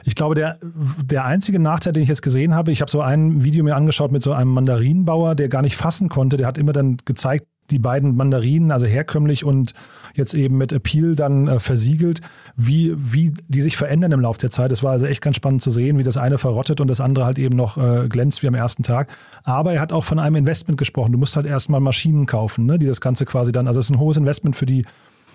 Ich 0.05 0.15
glaube, 0.15 0.35
der, 0.35 0.59
der 0.63 1.25
einzige 1.25 1.59
Nachteil, 1.59 1.93
den 1.93 2.03
ich 2.03 2.09
jetzt 2.09 2.23
gesehen 2.23 2.55
habe, 2.55 2.73
ich 2.73 2.81
habe 2.81 2.91
so 2.91 3.03
ein 3.03 3.45
Video 3.45 3.65
mir 3.65 3.77
angeschaut 3.77 4.11
mit 4.11 4.23
so 4.23 4.33
einem 4.33 4.53
Mandarinenbauer, 4.53 5.35
der 5.35 5.49
gar 5.49 5.63
nicht 5.63 5.77
fassen 5.77 6.09
konnte, 6.09 6.39
der 6.39 6.47
hat 6.47 6.57
immer 6.57 6.73
dann 6.73 6.97
gezeigt, 7.05 7.47
die 7.71 7.79
beiden 7.79 8.17
Mandarinen, 8.17 8.71
also 8.71 8.87
herkömmlich 8.87 9.45
und 9.45 9.75
jetzt 10.15 10.35
eben 10.35 10.57
mit 10.57 10.73
Appeal 10.73 11.15
dann 11.15 11.49
äh, 11.49 11.61
versiegelt, 11.61 12.21
wie, 12.57 12.95
wie 12.97 13.33
die 13.49 13.61
sich 13.61 13.77
verändern 13.77 14.13
im 14.13 14.21
Laufe 14.21 14.39
der 14.41 14.51
Zeit. 14.51 14.73
Es 14.73 14.83
war 14.83 14.93
also 14.93 15.07
echt 15.07 15.23
ganz 15.23 15.37
spannend 15.37 15.63
zu 15.63 15.71
sehen, 15.71 15.99
wie 15.99 16.03
das 16.03 16.17
eine 16.17 16.39
verrottet 16.39 16.81
und 16.81 16.89
das 16.89 17.01
andere 17.01 17.25
halt 17.25 17.39
eben 17.39 17.57
noch 17.57 17.77
äh, 17.77 18.09
glänzt 18.09 18.43
wie 18.43 18.49
am 18.49 18.55
ersten 18.55 18.83
Tag. 18.83 19.15
Aber 19.45 19.73
er 19.73 19.81
hat 19.81 19.93
auch 19.93 20.05
von 20.05 20.19
einem 20.19 20.37
Investment 20.37 20.79
gesprochen. 20.79 21.13
Du 21.13 21.19
musst 21.19 21.37
halt 21.37 21.47
erstmal 21.47 21.81
Maschinen 21.81 22.27
kaufen, 22.27 22.67
ne, 22.67 22.79
die 22.79 22.87
das 22.87 23.01
Ganze 23.01 23.25
quasi 23.25 23.53
dann, 23.53 23.67
also 23.67 23.81
es 23.81 23.87
ist 23.87 23.95
ein 23.95 24.01
hohes 24.01 24.17
Investment 24.17 24.57
für 24.57 24.67
die, 24.67 24.85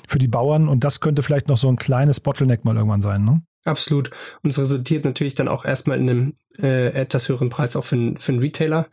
für 0.07 0.19
die 0.19 0.27
Bauern 0.27 0.67
und 0.67 0.83
das 0.83 0.99
könnte 0.99 1.23
vielleicht 1.23 1.47
noch 1.47 1.57
so 1.57 1.69
ein 1.69 1.77
kleines 1.77 2.19
Bottleneck 2.19 2.65
mal 2.65 2.75
irgendwann 2.75 3.01
sein, 3.01 3.23
ne? 3.23 3.41
Absolut. 3.65 4.11
Und 4.41 4.49
es 4.49 4.59
resultiert 4.59 5.05
natürlich 5.05 5.35
dann 5.35 5.47
auch 5.47 5.63
erstmal 5.63 5.97
in 5.97 6.09
einem 6.09 6.33
äh, 6.59 6.89
etwas 6.89 7.29
höheren 7.29 7.49
Preis 7.49 7.77
auch 7.77 7.85
für, 7.85 8.15
für 8.17 8.33
einen 8.33 8.41
Retailer. 8.41 8.87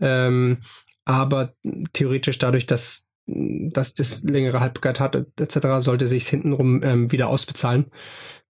Ähm, 0.00 0.58
aber 1.06 1.54
theoretisch 1.94 2.38
dadurch, 2.38 2.66
dass, 2.66 3.06
dass 3.26 3.94
das 3.94 4.22
längere 4.24 4.60
Haltbarkeit 4.60 5.00
hat, 5.00 5.16
etc., 5.40 5.58
sollte 5.78 6.08
sich 6.08 6.28
hintenrum 6.28 6.82
ähm, 6.82 7.10
wieder 7.10 7.28
ausbezahlen. 7.28 7.86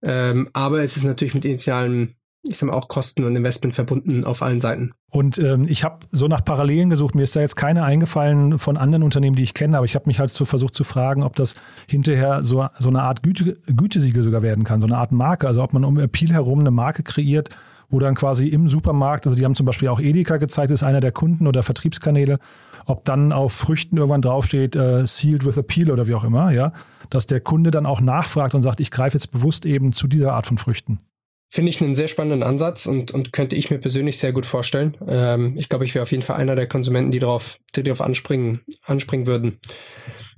Ähm, 0.02 0.50
aber 0.52 0.82
es 0.82 0.96
ist 0.96 1.04
natürlich 1.04 1.34
mit 1.34 1.44
initialen 1.44 2.16
ich 2.48 2.58
sag 2.58 2.68
mal, 2.68 2.76
auch 2.76 2.88
Kosten 2.88 3.24
und 3.24 3.36
Investment 3.36 3.74
verbunden 3.74 4.24
auf 4.24 4.42
allen 4.42 4.60
Seiten. 4.60 4.92
Und 5.10 5.38
ähm, 5.38 5.66
ich 5.68 5.84
habe 5.84 6.00
so 6.12 6.28
nach 6.28 6.44
Parallelen 6.44 6.90
gesucht. 6.90 7.14
Mir 7.14 7.22
ist 7.22 7.34
da 7.34 7.40
jetzt 7.40 7.56
keine 7.56 7.84
eingefallen 7.84 8.58
von 8.58 8.76
anderen 8.76 9.02
Unternehmen, 9.02 9.36
die 9.36 9.42
ich 9.42 9.54
kenne, 9.54 9.76
aber 9.76 9.86
ich 9.86 9.94
habe 9.94 10.06
mich 10.06 10.18
halt 10.18 10.30
so 10.30 10.44
versucht 10.44 10.74
zu 10.74 10.84
fragen, 10.84 11.22
ob 11.22 11.36
das 11.36 11.56
hinterher 11.86 12.42
so, 12.42 12.66
so 12.78 12.88
eine 12.88 13.02
Art 13.02 13.22
Güte, 13.22 13.58
Gütesiegel 13.66 14.22
sogar 14.22 14.42
werden 14.42 14.64
kann, 14.64 14.80
so 14.80 14.86
eine 14.86 14.98
Art 14.98 15.12
Marke. 15.12 15.46
Also 15.46 15.62
ob 15.62 15.72
man 15.72 15.84
um 15.84 15.98
Appeal 15.98 16.32
herum 16.32 16.60
eine 16.60 16.70
Marke 16.70 17.02
kreiert, 17.02 17.50
wo 17.88 17.98
dann 17.98 18.14
quasi 18.14 18.48
im 18.48 18.68
Supermarkt, 18.68 19.26
also 19.26 19.38
die 19.38 19.44
haben 19.44 19.54
zum 19.54 19.66
Beispiel 19.66 19.88
auch 19.88 20.00
Edeka 20.00 20.36
gezeigt, 20.38 20.70
ist 20.70 20.82
einer 20.82 21.00
der 21.00 21.12
Kunden 21.12 21.46
oder 21.46 21.62
Vertriebskanäle, 21.62 22.38
ob 22.86 23.04
dann 23.04 23.32
auf 23.32 23.52
Früchten 23.52 23.96
irgendwann 23.96 24.22
draufsteht, 24.22 24.76
äh, 24.76 25.06
sealed 25.06 25.44
with 25.44 25.58
appeal 25.58 25.90
oder 25.90 26.06
wie 26.06 26.14
auch 26.14 26.24
immer, 26.24 26.50
ja, 26.50 26.72
dass 27.10 27.26
der 27.26 27.40
Kunde 27.40 27.70
dann 27.70 27.86
auch 27.86 28.00
nachfragt 28.00 28.54
und 28.54 28.62
sagt, 28.62 28.80
ich 28.80 28.90
greife 28.90 29.16
jetzt 29.16 29.30
bewusst 29.30 29.66
eben 29.66 29.92
zu 29.92 30.06
dieser 30.06 30.32
Art 30.32 30.46
von 30.46 30.58
Früchten. 30.58 31.00
Finde 31.48 31.70
ich 31.70 31.80
einen 31.80 31.94
sehr 31.94 32.08
spannenden 32.08 32.42
Ansatz 32.42 32.86
und, 32.86 33.12
und 33.12 33.32
könnte 33.32 33.54
ich 33.54 33.70
mir 33.70 33.78
persönlich 33.78 34.18
sehr 34.18 34.32
gut 34.32 34.46
vorstellen. 34.46 34.96
Ähm, 35.06 35.56
ich 35.56 35.68
glaube, 35.68 35.84
ich 35.84 35.94
wäre 35.94 36.02
auf 36.02 36.10
jeden 36.10 36.24
Fall 36.24 36.36
einer 36.36 36.56
der 36.56 36.66
Konsumenten, 36.66 37.12
die 37.12 37.20
darauf, 37.20 37.58
die 37.74 37.84
darauf 37.84 38.00
anspringen, 38.00 38.60
anspringen 38.84 39.26
würden. 39.26 39.58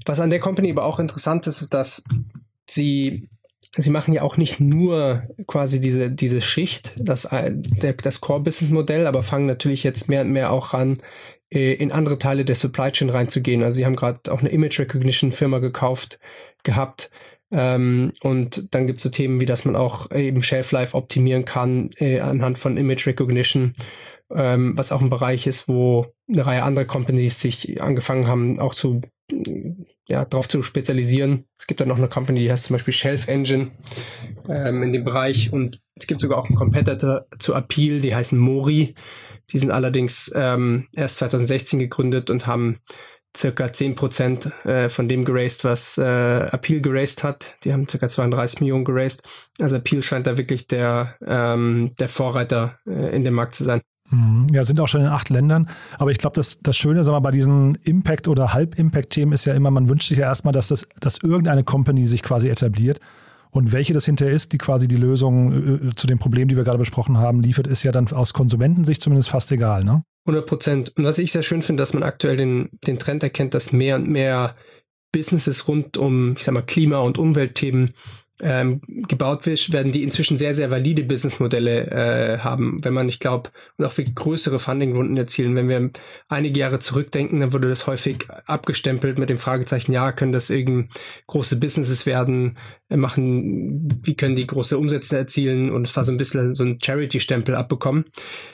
Was 0.04 0.20
an 0.20 0.30
der 0.30 0.38
Company 0.38 0.70
aber 0.70 0.84
auch 0.84 1.00
interessant 1.00 1.46
ist, 1.46 1.62
ist, 1.62 1.72
dass 1.72 2.04
sie 2.68 3.28
sie 3.74 3.90
machen 3.90 4.14
ja 4.14 4.22
auch 4.22 4.36
nicht 4.36 4.60
nur 4.60 5.24
quasi 5.46 5.80
diese, 5.80 6.10
diese 6.10 6.40
Schicht, 6.40 6.94
das, 6.98 7.26
äh, 7.26 7.54
das 8.02 8.20
Core-Business-Modell, 8.20 9.06
aber 9.06 9.22
fangen 9.22 9.46
natürlich 9.46 9.82
jetzt 9.82 10.08
mehr 10.08 10.22
und 10.22 10.32
mehr 10.32 10.52
auch 10.52 10.74
an, 10.74 10.98
äh, 11.50 11.74
in 11.74 11.92
andere 11.92 12.18
Teile 12.18 12.44
der 12.44 12.54
Supply 12.54 12.92
Chain 12.92 13.10
reinzugehen. 13.10 13.62
Also 13.62 13.76
sie 13.76 13.86
haben 13.86 13.96
gerade 13.96 14.32
auch 14.32 14.40
eine 14.40 14.50
Image 14.50 14.78
Recognition 14.78 15.32
Firma 15.32 15.58
gekauft 15.58 16.18
gehabt. 16.62 17.10
Ähm, 17.50 18.12
und 18.20 18.74
dann 18.74 18.86
gibt 18.86 18.98
es 18.98 19.04
so 19.04 19.08
Themen 19.08 19.40
wie, 19.40 19.46
dass 19.46 19.64
man 19.64 19.76
auch 19.76 20.10
eben 20.10 20.42
Shelf 20.42 20.72
Life 20.72 20.96
optimieren 20.96 21.44
kann 21.44 21.90
äh, 21.96 22.20
anhand 22.20 22.58
von 22.58 22.76
Image 22.76 23.06
Recognition, 23.06 23.72
ähm, 24.34 24.76
was 24.76 24.92
auch 24.92 25.00
ein 25.00 25.08
Bereich 25.08 25.46
ist, 25.46 25.68
wo 25.68 26.12
eine 26.30 26.44
Reihe 26.44 26.62
anderer 26.62 26.84
Companies 26.84 27.40
sich 27.40 27.80
angefangen 27.80 28.26
haben, 28.26 28.60
auch 28.60 28.74
zu 28.74 29.00
ja, 30.08 30.24
darauf 30.24 30.48
zu 30.48 30.62
spezialisieren. 30.62 31.44
Es 31.58 31.66
gibt 31.66 31.80
dann 31.80 31.88
noch 31.88 31.98
eine 31.98 32.08
Company, 32.08 32.40
die 32.40 32.50
heißt 32.50 32.64
zum 32.64 32.74
Beispiel 32.74 32.94
Shelf 32.94 33.28
Engine 33.28 33.70
ähm, 34.48 34.82
in 34.82 34.92
dem 34.92 35.04
Bereich 35.04 35.52
und 35.52 35.80
es 35.96 36.06
gibt 36.06 36.20
sogar 36.20 36.38
auch 36.38 36.46
einen 36.46 36.56
Competitor 36.56 37.26
zu 37.38 37.54
Appeal, 37.54 38.00
die 38.00 38.14
heißen 38.14 38.38
Mori. 38.38 38.94
Die 39.52 39.58
sind 39.58 39.70
allerdings 39.70 40.32
ähm, 40.34 40.88
erst 40.94 41.18
2016 41.18 41.78
gegründet 41.78 42.30
und 42.30 42.46
haben 42.46 42.78
circa 43.36 43.66
10% 43.66 44.66
äh, 44.66 44.88
von 44.88 45.08
dem 45.08 45.24
geraced, 45.24 45.64
was 45.64 45.98
äh, 45.98 46.02
Appeal 46.02 46.80
geraced 46.80 47.22
hat. 47.22 47.54
Die 47.64 47.72
haben 47.72 47.86
circa 47.88 48.08
32 48.08 48.60
Millionen 48.60 48.84
geraced. 48.84 49.22
Also 49.60 49.76
Appeal 49.76 50.02
scheint 50.02 50.26
da 50.26 50.38
wirklich 50.38 50.66
der, 50.66 51.16
ähm, 51.26 51.92
der 51.98 52.08
Vorreiter 52.08 52.78
äh, 52.86 53.14
in 53.14 53.24
dem 53.24 53.34
Markt 53.34 53.54
zu 53.54 53.64
sein. 53.64 53.80
Mhm. 54.10 54.46
Ja, 54.52 54.64
sind 54.64 54.80
auch 54.80 54.88
schon 54.88 55.02
in 55.02 55.06
acht 55.06 55.28
Ländern. 55.30 55.68
Aber 55.98 56.10
ich 56.10 56.18
glaube, 56.18 56.36
das, 56.36 56.58
das 56.62 56.76
Schöne 56.76 57.04
sag 57.04 57.12
mal, 57.12 57.20
bei 57.20 57.30
diesen 57.30 57.76
Impact- 57.76 58.28
oder 58.28 58.52
Halb-Impact-Themen 58.52 59.32
ist 59.32 59.44
ja 59.44 59.54
immer, 59.54 59.70
man 59.70 59.88
wünscht 59.88 60.08
sich 60.08 60.18
ja 60.18 60.26
erstmal, 60.26 60.52
dass, 60.52 60.68
das, 60.68 60.86
dass 61.00 61.18
irgendeine 61.18 61.64
Company 61.64 62.06
sich 62.06 62.22
quasi 62.22 62.48
etabliert. 62.48 63.00
Und 63.50 63.72
welche 63.72 63.94
das 63.94 64.04
hinterher 64.04 64.34
ist, 64.34 64.52
die 64.52 64.58
quasi 64.58 64.88
die 64.88 64.96
Lösung 64.96 65.88
äh, 65.88 65.94
zu 65.94 66.06
den 66.06 66.18
Problemen, 66.18 66.48
die 66.48 66.56
wir 66.56 66.64
gerade 66.64 66.78
besprochen 66.78 67.18
haben, 67.18 67.40
liefert, 67.40 67.66
ist 67.66 67.82
ja 67.82 67.92
dann 67.92 68.08
aus 68.08 68.34
Konsumentensicht 68.34 69.00
zumindest 69.00 69.30
fast 69.30 69.50
egal, 69.52 69.84
ne? 69.84 70.02
100 70.26 70.46
Prozent. 70.46 70.92
Und 70.96 71.04
was 71.04 71.18
ich 71.18 71.32
sehr 71.32 71.42
schön 71.42 71.62
finde, 71.62 71.80
dass 71.80 71.94
man 71.94 72.02
aktuell 72.02 72.36
den, 72.36 72.68
den 72.86 72.98
Trend 72.98 73.22
erkennt, 73.22 73.54
dass 73.54 73.72
mehr 73.72 73.96
und 73.96 74.08
mehr 74.08 74.54
Businesses 75.12 75.68
rund 75.68 75.96
um, 75.96 76.34
ich 76.36 76.44
sag 76.44 76.52
mal, 76.52 76.62
Klima- 76.62 76.98
und 76.98 77.16
Umweltthemen 77.16 77.92
ähm, 78.40 78.80
gebaut 78.86 79.46
wird, 79.46 79.72
werden 79.72 79.92
die 79.92 80.02
inzwischen 80.02 80.38
sehr, 80.38 80.54
sehr 80.54 80.70
valide 80.70 81.02
Businessmodelle 81.02 81.90
äh, 81.90 82.38
haben, 82.38 82.82
wenn 82.84 82.94
man, 82.94 83.08
ich 83.08 83.18
glaube, 83.18 83.50
und 83.76 83.84
auch 83.84 83.92
viel 83.92 84.12
größere 84.12 84.58
Fundingrunden 84.58 85.16
erzielen. 85.16 85.56
Wenn 85.56 85.68
wir 85.68 85.90
einige 86.28 86.60
Jahre 86.60 86.78
zurückdenken, 86.78 87.40
dann 87.40 87.52
wurde 87.52 87.68
das 87.68 87.86
häufig 87.86 88.26
abgestempelt 88.46 89.18
mit 89.18 89.28
dem 89.28 89.38
Fragezeichen, 89.38 89.92
ja, 89.92 90.12
können 90.12 90.32
das 90.32 90.50
irgend 90.50 90.92
große 91.26 91.56
Businesses 91.56 92.06
werden, 92.06 92.56
äh, 92.88 92.96
machen, 92.96 93.88
wie 94.02 94.14
können 94.14 94.36
die 94.36 94.46
große 94.46 94.78
Umsätze 94.78 95.18
erzielen? 95.18 95.70
Und 95.70 95.86
es 95.86 95.96
war 95.96 96.04
so 96.04 96.12
ein 96.12 96.18
bisschen 96.18 96.54
so 96.54 96.64
ein 96.64 96.78
Charity-Stempel 96.80 97.54
abbekommen, 97.54 98.04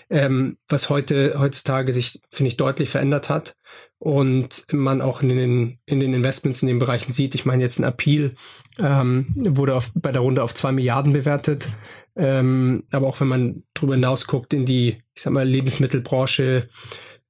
ähm, 0.08 0.56
was 0.68 0.88
heute, 0.88 1.36
heutzutage 1.38 1.92
sich, 1.92 2.20
finde 2.30 2.48
ich, 2.48 2.56
deutlich 2.56 2.88
verändert 2.88 3.28
hat 3.28 3.56
und 4.04 4.66
man 4.70 5.00
auch 5.00 5.22
in 5.22 5.30
den, 5.30 5.78
in 5.86 5.98
den 5.98 6.12
Investments 6.12 6.60
in 6.60 6.68
den 6.68 6.78
Bereichen 6.78 7.14
sieht. 7.14 7.34
Ich 7.34 7.46
meine, 7.46 7.62
jetzt 7.62 7.78
ein 7.78 7.84
Appeal 7.84 8.34
ähm, 8.78 9.28
wurde 9.34 9.74
auf, 9.74 9.92
bei 9.94 10.12
der 10.12 10.20
Runde 10.20 10.42
auf 10.42 10.54
zwei 10.54 10.72
Milliarden 10.72 11.14
bewertet. 11.14 11.70
Ähm, 12.14 12.84
aber 12.92 13.06
auch 13.06 13.18
wenn 13.20 13.28
man 13.28 13.62
darüber 13.72 13.94
hinaus 13.94 14.26
guckt 14.26 14.52
in 14.52 14.66
die, 14.66 14.98
ich 15.14 15.22
sag 15.22 15.32
mal, 15.32 15.48
Lebensmittelbranche, 15.48 16.68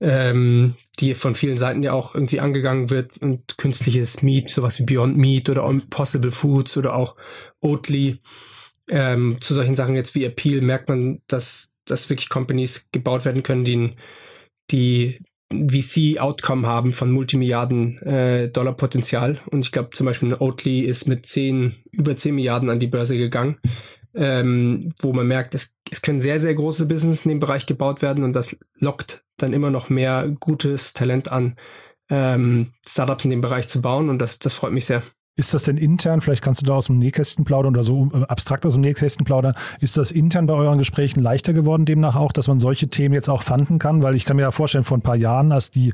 ähm, 0.00 0.74
die 0.98 1.14
von 1.14 1.37
vielen 1.37 1.58
Seiten 1.58 1.84
ja 1.84 1.92
auch 1.92 2.12
irgendwie 2.12 2.40
angegangen 2.40 2.90
wird 2.90 3.18
und 3.18 3.56
künstliches 3.56 4.22
Meat, 4.22 4.50
sowas 4.50 4.80
wie 4.80 4.84
Beyond 4.84 5.16
Meat 5.16 5.48
oder 5.48 5.70
Impossible 5.70 6.32
Foods 6.32 6.76
oder 6.76 6.96
auch 6.96 7.14
Oatly. 7.60 8.18
Ähm, 8.90 9.37
zu 9.40 9.54
solchen 9.54 9.76
Sachen 9.76 9.94
jetzt 9.94 10.16
wie 10.16 10.24
Appeal 10.24 10.60
merkt 10.60 10.88
man, 10.88 11.22
dass, 11.28 11.72
dass 11.84 12.10
wirklich 12.10 12.28
Companies 12.30 12.88
gebaut 12.90 13.24
werden 13.24 13.44
können, 13.44 13.64
die, 13.64 13.94
die 14.72 15.18
VC-Outcome 15.52 16.66
haben 16.66 16.92
von 16.92 17.11
Multimilliarden 17.11 17.98
äh, 18.02 18.48
Dollar 18.48 18.74
Potenzial. 18.74 19.40
Und 19.50 19.64
ich 19.64 19.72
glaube 19.72 19.90
zum 19.90 20.07
Beispiel 20.07 20.35
Oatly 20.35 20.80
ist 20.80 21.07
mit 21.07 21.26
10, 21.26 21.74
über 21.92 22.16
10 22.16 22.35
Milliarden 22.35 22.70
an 22.70 22.80
die 22.80 22.87
Börse 22.87 23.16
gegangen, 23.16 23.59
ähm, 24.14 24.94
wo 25.00 25.12
man 25.12 25.26
merkt, 25.26 25.54
es, 25.54 25.74
es 25.90 26.02
können 26.02 26.20
sehr, 26.20 26.40
sehr 26.40 26.54
große 26.54 26.87
Business 26.87 27.24
in 27.24 27.30
dem 27.30 27.40
Bereich 27.40 27.66
gebaut 27.66 28.02
werden 28.02 28.24
und 28.24 28.35
das 28.35 28.57
lockt 28.78 29.24
dann 29.37 29.52
immer 29.52 29.70
noch 29.70 29.88
mehr 29.88 30.33
gutes 30.40 30.92
Talent 30.92 31.30
an, 31.30 31.57
ähm, 32.09 32.72
Startups 32.87 33.24
in 33.24 33.30
dem 33.30 33.40
Bereich 33.40 33.68
zu 33.68 33.83
bauen 33.83 34.09
und 34.09 34.18
das, 34.20 34.38
das 34.38 34.54
freut 34.54 34.72
mich 34.72 34.87
sehr. 34.87 35.02
Ist 35.37 35.53
das 35.53 35.64
denn 35.64 35.79
intern, 35.79 36.20
vielleicht 36.20 36.42
kannst 36.42 36.62
du 36.62 36.66
da 36.66 36.75
aus 36.75 36.87
dem 36.87 36.99
Nähkästchen 37.01 37.44
plaudern 37.44 37.75
oder 37.75 37.83
so 37.83 38.09
äh, 38.14 38.23
abstrakt 38.27 38.64
aus 38.66 38.75
dem 38.75 38.83
Nähkästchen 38.83 39.25
plaudern, 39.25 39.55
ist 39.81 39.97
das 39.97 40.12
intern 40.12 40.47
bei 40.47 40.55
euren 40.55 40.79
Gesprächen 40.79 41.20
leichter 41.20 41.53
geworden, 41.53 41.87
demnach 41.87 42.14
auch, 42.14 42.31
dass 42.31 42.47
man 42.47 42.61
solche 42.61 42.87
Themen 42.87 43.14
jetzt 43.14 43.29
auch 43.29 43.42
fanden 43.42 43.81
kann? 43.81 44.03
Weil 44.03 44.14
ich 44.14 44.25
kann 44.25 44.37
mir 44.37 44.42
ja 44.42 44.53
vorstellen, 44.53 44.85
vor 44.85 44.97
ein 44.97 45.03
paar 45.03 45.16
Jahren, 45.16 45.51
als 45.51 45.70
die 45.70 45.92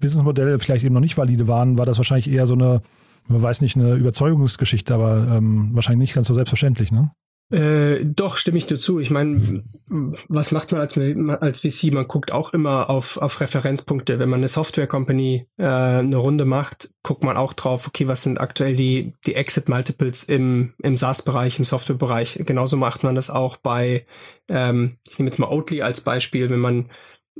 Businessmodelle 0.00 0.58
vielleicht 0.58 0.84
eben 0.84 0.94
noch 0.94 1.00
nicht 1.00 1.16
valide 1.16 1.46
waren, 1.46 1.78
war 1.78 1.86
das 1.86 1.98
wahrscheinlich 1.98 2.28
eher 2.28 2.48
so 2.48 2.54
eine, 2.54 2.80
man 3.28 3.40
weiß 3.40 3.60
nicht, 3.60 3.76
eine 3.76 3.94
Überzeugungsgeschichte, 3.94 4.92
aber 4.92 5.36
ähm, 5.36 5.70
wahrscheinlich 5.72 6.00
nicht 6.00 6.14
ganz 6.14 6.26
so 6.26 6.34
selbstverständlich, 6.34 6.90
ne? 6.90 7.12
Äh, 7.50 8.04
doch, 8.04 8.36
stimme 8.36 8.58
ich 8.58 8.66
dir 8.66 8.78
zu. 8.78 9.00
Ich 9.00 9.10
meine, 9.10 9.64
was 10.28 10.52
macht 10.52 10.70
man 10.70 10.80
als, 10.80 10.96
als 10.96 11.60
VC? 11.60 11.92
Man 11.92 12.06
guckt 12.06 12.30
auch 12.30 12.52
immer 12.52 12.88
auf, 12.88 13.16
auf 13.16 13.40
Referenzpunkte. 13.40 14.20
Wenn 14.20 14.28
man 14.28 14.40
eine 14.40 14.48
Software-Company 14.48 15.48
äh, 15.56 15.64
eine 15.64 16.16
Runde 16.16 16.44
macht, 16.44 16.90
guckt 17.02 17.24
man 17.24 17.36
auch 17.36 17.52
drauf, 17.52 17.88
okay, 17.88 18.06
was 18.06 18.22
sind 18.22 18.40
aktuell 18.40 18.76
die, 18.76 19.14
die 19.26 19.34
Exit-Multiples 19.34 20.24
im, 20.24 20.74
im 20.78 20.96
SaaS-Bereich, 20.96 21.58
im 21.58 21.64
Software-Bereich. 21.64 22.40
Genauso 22.46 22.76
macht 22.76 23.02
man 23.02 23.16
das 23.16 23.30
auch 23.30 23.56
bei, 23.56 24.06
ähm, 24.48 24.98
ich 25.08 25.18
nehme 25.18 25.28
jetzt 25.28 25.38
mal 25.38 25.50
Oatly 25.50 25.82
als 25.82 26.02
Beispiel, 26.02 26.50
wenn 26.50 26.60
man 26.60 26.88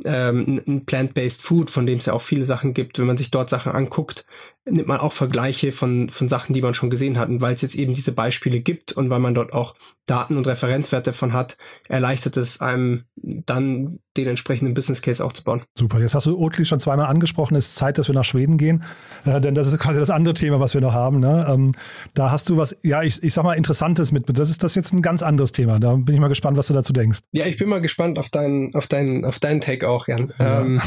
ähm, 0.05 0.63
ein 0.67 0.87
Plant-Based 0.87 1.43
Food, 1.43 1.71
von 1.71 1.87
dem 1.87 1.99
es 1.99 2.07
ja 2.07 2.15
auch 2.15 2.23
viele 2.23 2.45
Sachen 2.45 2.75
gibt, 2.75 2.99
wenn 2.99 3.07
man 3.07 3.17
sich 3.17 3.31
dort 3.31 3.51
Sachen 3.51 3.73
anguckt, 3.73 4.25
nimmt 4.67 4.89
man 4.89 5.01
auch 5.01 5.13
Vergleiche 5.13 5.73
von, 5.73 6.11
von 6.11 6.29
Sachen, 6.29 6.53
die 6.53 6.63
man 6.63 6.75
schon 6.75 6.91
gesehen 6.91 7.19
hat. 7.19 7.29
Und 7.29 7.41
weil 7.41 7.55
es 7.55 7.63
jetzt 7.63 7.75
eben 7.75 7.95
diese 7.95 8.13
Beispiele 8.13 8.61
gibt 8.61 8.93
und 8.93 9.11
weil 9.11 9.19
man 9.19 9.35
dort 9.35 9.53
auch 9.53 9.75
Daten 10.07 10.37
und 10.37 10.47
Referenzwerte 10.47 11.13
von 11.13 11.33
hat, 11.33 11.57
erleichtert 11.89 12.37
es 12.37 12.61
einem 12.61 13.05
dann 13.17 14.01
den 14.17 14.27
entsprechenden 14.27 14.75
Business 14.75 15.03
Case 15.03 15.25
aufzubauen. 15.25 15.63
Super. 15.79 16.01
Jetzt 16.01 16.15
hast 16.15 16.27
du 16.27 16.37
Oatly 16.37 16.65
schon 16.65 16.81
zweimal 16.81 17.07
angesprochen. 17.07 17.55
Es 17.55 17.69
ist 17.69 17.77
Zeit, 17.77 17.97
dass 17.97 18.09
wir 18.09 18.15
nach 18.15 18.25
Schweden 18.25 18.59
gehen, 18.59 18.83
äh, 19.25 19.41
denn 19.41 19.55
das 19.55 19.69
ist 19.69 19.79
quasi 19.79 20.01
das 20.01 20.11
andere 20.11 20.35
Thema, 20.35 20.59
was 20.59 20.75
wir 20.75 20.81
noch 20.81 20.93
haben. 20.93 21.21
Ne? 21.21 21.47
Ähm, 21.49 21.73
da 22.15 22.31
hast 22.31 22.51
du 22.51 22.57
was, 22.57 22.77
ja, 22.83 23.03
ich, 23.03 23.23
ich 23.23 23.33
sag 23.33 23.45
mal, 23.45 23.55
Interessantes 23.55 24.11
mit. 24.11 24.25
Das 24.37 24.51
ist 24.51 24.65
das 24.65 24.75
jetzt 24.75 24.93
ein 24.93 25.01
ganz 25.01 25.23
anderes 25.23 25.53
Thema. 25.53 25.79
Da 25.79 25.95
bin 25.95 26.15
ich 26.15 26.21
mal 26.21 26.29
gespannt, 26.29 26.57
was 26.57 26.67
du 26.67 26.75
dazu 26.75 26.93
denkst. 26.93 27.21
Ja, 27.33 27.47
ich 27.47 27.57
bin 27.57 27.69
mal 27.69 27.81
gespannt 27.81 28.19
auf 28.19 28.31
deinen, 28.31 28.75
auf 28.75 28.89
deinen, 28.89 29.25
auf 29.25 29.39
deinen 29.39 29.61
Take 29.61 29.89
auch, 29.89 30.09
Jan. 30.09 30.33
Ja. 30.39 30.63
Ähm, 30.63 30.81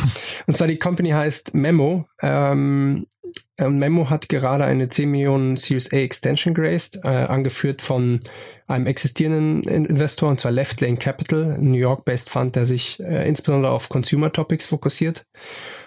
und 0.48 0.58
zwar 0.58 0.68
die 0.68 0.78
Company 0.78 1.12
heißt 1.12 1.54
Memo. 1.54 2.08
Ähm, 2.22 3.08
Memo 3.58 4.10
hat 4.10 4.30
gerade 4.30 4.66
eine 4.66 4.90
10 4.90 5.10
Millionen 5.10 5.58
Series 5.58 5.94
A 5.94 5.98
Extension 5.98 6.54
geraced, 6.54 7.02
äh, 7.04 7.08
angeführt 7.08 7.82
von 7.82 8.20
einem 8.68 8.88
existierenden 8.88 9.64
Investor, 9.64 10.30
und 10.30 10.40
zwar 10.40 10.52
Left 10.52 10.82
Lane 10.82 10.98
Capital, 10.98 11.54
ein 11.54 11.72
New 11.72 11.78
York-based 11.78 12.30
Fund, 12.30 12.56
der 12.56 12.66
sich 12.66 13.00
äh, 13.00 13.28
insbesondere 13.28 13.72
auf 13.72 13.90
Consumer 13.90 14.32
Topics 14.32 14.66
fokussiert. 14.66 15.26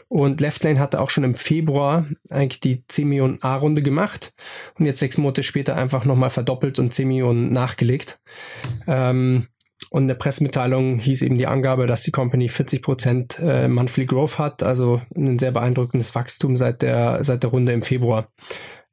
Und 0.08 0.40
Left 0.40 0.62
Lane 0.62 0.78
hatte 0.78 1.00
auch 1.00 1.10
schon 1.10 1.24
im 1.24 1.34
Februar 1.34 2.06
eigentlich 2.30 2.60
die 2.60 2.84
10 2.86 3.08
Millionen 3.08 3.42
A-Runde 3.42 3.82
gemacht 3.82 4.32
und 4.78 4.86
jetzt 4.86 5.00
sechs 5.00 5.18
Monate 5.18 5.42
später 5.42 5.74
einfach 5.74 6.04
nochmal 6.04 6.30
verdoppelt 6.30 6.78
und 6.78 6.94
10 6.94 7.08
Millionen 7.08 7.52
nachgelegt. 7.52 8.20
Ähm, 8.86 9.48
und 9.90 10.02
in 10.02 10.08
der 10.08 10.14
Pressemitteilung 10.14 10.98
hieß 10.98 11.22
eben 11.22 11.38
die 11.38 11.46
Angabe, 11.46 11.86
dass 11.86 12.02
die 12.02 12.10
Company 12.10 12.48
40 12.48 12.82
Prozent 12.82 13.38
äh, 13.38 13.68
Monthly 13.68 14.06
Growth 14.06 14.38
hat, 14.38 14.62
also 14.62 15.02
ein 15.14 15.38
sehr 15.38 15.52
beeindruckendes 15.52 16.14
Wachstum 16.14 16.56
seit 16.56 16.82
der, 16.82 17.22
seit 17.22 17.42
der 17.42 17.50
Runde 17.50 17.72
im 17.72 17.82
Februar. 17.82 18.28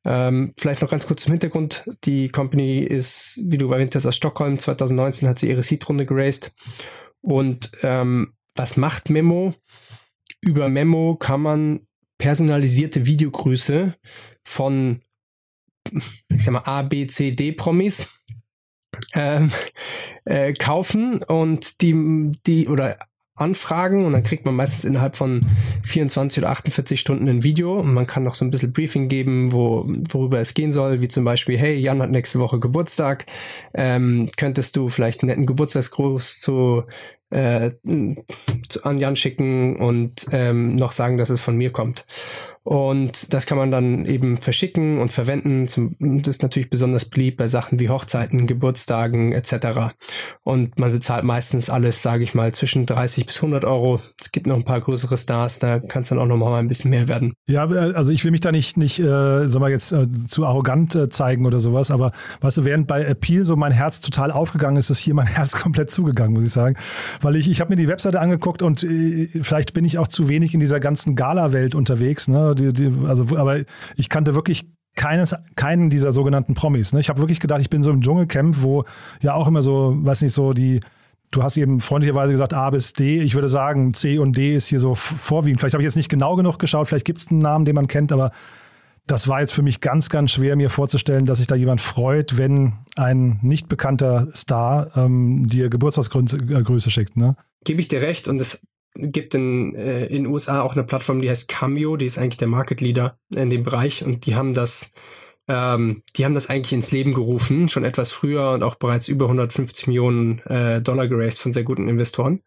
Ähm, 0.05 0.53
vielleicht 0.57 0.81
noch 0.81 0.89
ganz 0.89 1.07
kurz 1.07 1.23
zum 1.23 1.31
Hintergrund. 1.31 1.89
Die 2.03 2.27
Company 2.29 2.79
ist, 2.79 3.41
wie 3.45 3.57
du 3.57 3.71
erwähnt 3.71 3.95
hast, 3.95 4.05
aus 4.05 4.15
Stockholm. 4.15 4.59
2019 4.59 5.27
hat 5.29 5.39
sie 5.39 5.49
ihre 5.49 5.63
Seed-Runde 5.63 6.05
geraced. 6.05 6.53
Und 7.21 7.71
ähm, 7.83 8.33
was 8.55 8.75
macht 8.75 9.09
Memo? 9.09 9.55
Über 10.41 10.67
Memo 10.67 11.15
kann 11.15 11.41
man 11.41 11.87
personalisierte 12.17 13.05
Videogrüße 13.05 13.95
von, 14.43 15.01
ich 15.89 16.43
sag 16.43 16.51
mal, 16.51 16.63
A, 16.65 16.81
B, 16.81 17.07
C, 17.07 17.31
D 17.31 17.53
Promis 17.53 18.09
ähm, 19.13 19.51
äh, 20.25 20.53
kaufen 20.53 21.23
und 21.23 21.81
die, 21.81 22.31
die, 22.45 22.67
oder 22.67 22.97
anfragen 23.35 24.05
und 24.05 24.13
dann 24.13 24.23
kriegt 24.23 24.45
man 24.45 24.55
meistens 24.55 24.85
innerhalb 24.85 25.15
von 25.15 25.41
24 25.83 26.43
oder 26.43 26.51
48 26.51 26.99
Stunden 26.99 27.27
ein 27.27 27.43
Video 27.43 27.79
und 27.79 27.91
man 27.93 28.05
kann 28.05 28.21
noch 28.23 28.35
so 28.35 28.45
ein 28.45 28.51
bisschen 28.51 28.73
Briefing 28.73 29.07
geben, 29.07 29.51
wo, 29.51 29.85
worüber 30.11 30.39
es 30.39 30.53
gehen 30.53 30.71
soll, 30.71 31.01
wie 31.01 31.07
zum 31.07 31.23
Beispiel, 31.23 31.57
hey, 31.57 31.75
Jan 31.75 32.01
hat 32.01 32.11
nächste 32.11 32.39
Woche 32.39 32.59
Geburtstag, 32.59 33.25
ähm, 33.73 34.29
könntest 34.37 34.75
du 34.75 34.89
vielleicht 34.89 35.21
einen 35.21 35.29
netten 35.29 35.47
Geburtstagsgruß 35.47 36.41
zu, 36.41 36.83
äh, 37.31 37.71
zu 38.69 38.83
an 38.83 38.99
Jan 38.99 39.15
schicken 39.15 39.77
und 39.77 40.27
ähm, 40.31 40.75
noch 40.75 40.91
sagen, 40.91 41.17
dass 41.17 41.31
es 41.31 41.41
von 41.41 41.57
mir 41.57 41.71
kommt. 41.71 42.05
Und 42.63 43.33
das 43.33 43.45
kann 43.45 43.57
man 43.57 43.71
dann 43.71 44.05
eben 44.05 44.37
verschicken 44.37 44.99
und 44.99 45.11
verwenden. 45.11 45.65
Das 46.21 46.35
ist 46.35 46.43
natürlich 46.43 46.69
besonders 46.69 47.05
beliebt 47.05 47.37
bei 47.37 47.47
Sachen 47.47 47.79
wie 47.79 47.89
Hochzeiten, 47.89 48.47
Geburtstagen 48.47 49.33
etc. 49.33 49.93
Und 50.43 50.79
man 50.79 50.93
bezahlt 50.93 51.25
meistens 51.25 51.69
alles, 51.69 52.01
sage 52.01 52.23
ich 52.23 52.33
mal, 52.33 52.53
zwischen 52.53 52.85
30 52.85 53.25
bis 53.25 53.37
100 53.37 53.65
Euro. 53.65 53.99
Es 54.19 54.31
gibt 54.31 54.47
noch 54.47 54.55
ein 54.55 54.63
paar 54.63 54.79
größere 54.79 55.17
Stars, 55.17 55.59
da 55.59 55.79
kann 55.79 56.03
es 56.03 56.09
dann 56.09 56.19
auch 56.19 56.25
noch 56.25 56.37
mal 56.37 56.57
ein 56.57 56.69
bisschen 56.69 56.89
mehr 56.91 57.09
werden. 57.09 57.33
Ja, 57.47 57.67
also 57.67 58.11
ich 58.11 58.23
will 58.23 58.31
mich 58.31 58.39
da 58.39 58.53
nicht, 58.53 58.77
nicht 58.77 58.99
äh, 58.99 59.47
sag 59.47 59.59
mal 59.59 59.69
jetzt 59.69 59.91
äh, 59.91 60.09
zu 60.11 60.45
arrogant 60.45 60.95
äh, 60.95 61.09
zeigen 61.09 61.45
oder 61.45 61.59
sowas, 61.59 61.91
aber 61.91 62.13
weißt 62.39 62.59
du, 62.59 62.65
während 62.65 62.87
bei 62.87 63.03
Appeal 63.03 63.43
so 63.43 63.57
mein 63.57 63.73
Herz 63.73 63.99
total 63.99 64.31
aufgegangen 64.31 64.77
ist, 64.77 64.89
ist 64.89 64.99
hier 64.99 65.13
mein 65.13 65.27
Herz 65.33 65.51
komplett 65.51 65.91
zugegangen, 65.91 66.33
muss 66.33 66.45
ich 66.45 66.53
sagen. 66.53 66.77
Weil 67.21 67.35
ich, 67.35 67.49
ich 67.49 67.59
habe 67.59 67.71
mir 67.71 67.75
die 67.75 67.89
Webseite 67.89 68.21
angeguckt 68.21 68.61
und 68.61 68.83
äh, 68.83 69.29
vielleicht 69.41 69.73
bin 69.73 69.83
ich 69.83 69.97
auch 69.97 70.07
zu 70.07 70.29
wenig 70.29 70.53
in 70.53 70.61
dieser 70.61 70.79
ganzen 70.79 71.17
Gala-Welt 71.17 71.75
unterwegs, 71.75 72.29
ne? 72.29 72.52
Die, 72.53 72.73
die, 72.73 72.91
also, 73.07 73.35
aber 73.37 73.61
ich 73.95 74.09
kannte 74.09 74.35
wirklich 74.35 74.65
keines, 74.95 75.35
keinen 75.55 75.89
dieser 75.89 76.11
sogenannten 76.11 76.53
Promis. 76.53 76.93
Ne? 76.93 76.99
Ich 76.99 77.09
habe 77.09 77.19
wirklich 77.19 77.39
gedacht, 77.39 77.61
ich 77.61 77.69
bin 77.69 77.83
so 77.83 77.91
im 77.91 78.01
Dschungelcamp, 78.01 78.61
wo 78.61 78.85
ja 79.21 79.33
auch 79.33 79.47
immer 79.47 79.61
so, 79.61 79.95
weiß 79.97 80.21
nicht, 80.21 80.33
so 80.33 80.53
die, 80.53 80.81
du 81.31 81.43
hast 81.43 81.57
eben 81.57 81.79
freundlicherweise 81.79 82.31
gesagt 82.31 82.53
A 82.53 82.69
bis 82.69 82.93
D. 82.93 83.19
Ich 83.19 83.33
würde 83.35 83.49
sagen, 83.49 83.93
C 83.93 84.19
und 84.19 84.37
D 84.37 84.55
ist 84.55 84.67
hier 84.67 84.79
so 84.79 84.93
vorwiegend. 84.95 85.59
Vielleicht 85.59 85.73
habe 85.73 85.81
ich 85.83 85.87
jetzt 85.87 85.95
nicht 85.95 86.09
genau 86.09 86.35
genug 86.35 86.59
geschaut, 86.59 86.87
vielleicht 86.87 87.05
gibt 87.05 87.19
es 87.19 87.29
einen 87.29 87.39
Namen, 87.39 87.65
den 87.65 87.75
man 87.75 87.87
kennt, 87.87 88.11
aber 88.11 88.31
das 89.07 89.27
war 89.27 89.41
jetzt 89.41 89.53
für 89.53 89.63
mich 89.63 89.81
ganz, 89.81 90.09
ganz 90.09 90.31
schwer, 90.31 90.55
mir 90.55 90.69
vorzustellen, 90.69 91.25
dass 91.25 91.39
sich 91.39 91.47
da 91.47 91.55
jemand 91.55 91.81
freut, 91.81 92.37
wenn 92.37 92.73
ein 92.95 93.39
nicht 93.41 93.67
bekannter 93.67 94.29
Star 94.33 94.91
ähm, 94.95 95.45
dir 95.45 95.69
Geburtstagsgrüße 95.69 96.89
schickt. 96.89 97.17
Ne? 97.17 97.33
Gebe 97.65 97.81
ich 97.81 97.89
dir 97.89 98.01
recht 98.01 98.27
und 98.27 98.37
das 98.37 98.61
gibt 98.95 99.33
in, 99.35 99.75
äh, 99.75 100.05
in 100.05 100.27
USA 100.27 100.61
auch 100.61 100.73
eine 100.73 100.83
Plattform, 100.83 101.21
die 101.21 101.29
heißt 101.29 101.47
Cameo, 101.49 101.97
die 101.97 102.05
ist 102.05 102.17
eigentlich 102.17 102.37
der 102.37 102.47
Market 102.47 102.81
Leader 102.81 103.17
in 103.35 103.49
dem 103.49 103.63
Bereich 103.63 104.03
und 104.03 104.25
die 104.25 104.35
haben 104.35 104.53
das 104.53 104.93
ähm, 105.47 106.03
die 106.15 106.23
haben 106.23 106.35
das 106.35 106.49
eigentlich 106.49 106.71
ins 106.71 106.91
Leben 106.91 107.13
gerufen, 107.13 107.67
schon 107.67 107.83
etwas 107.83 108.11
früher 108.11 108.51
und 108.51 108.63
auch 108.63 108.75
bereits 108.75 109.09
über 109.09 109.25
150 109.25 109.87
Millionen 109.87 110.39
äh, 110.39 110.81
Dollar 110.81 111.07
geraced 111.07 111.39
von 111.39 111.51
sehr 111.51 111.63
guten 111.63 111.89
Investoren. 111.89 112.41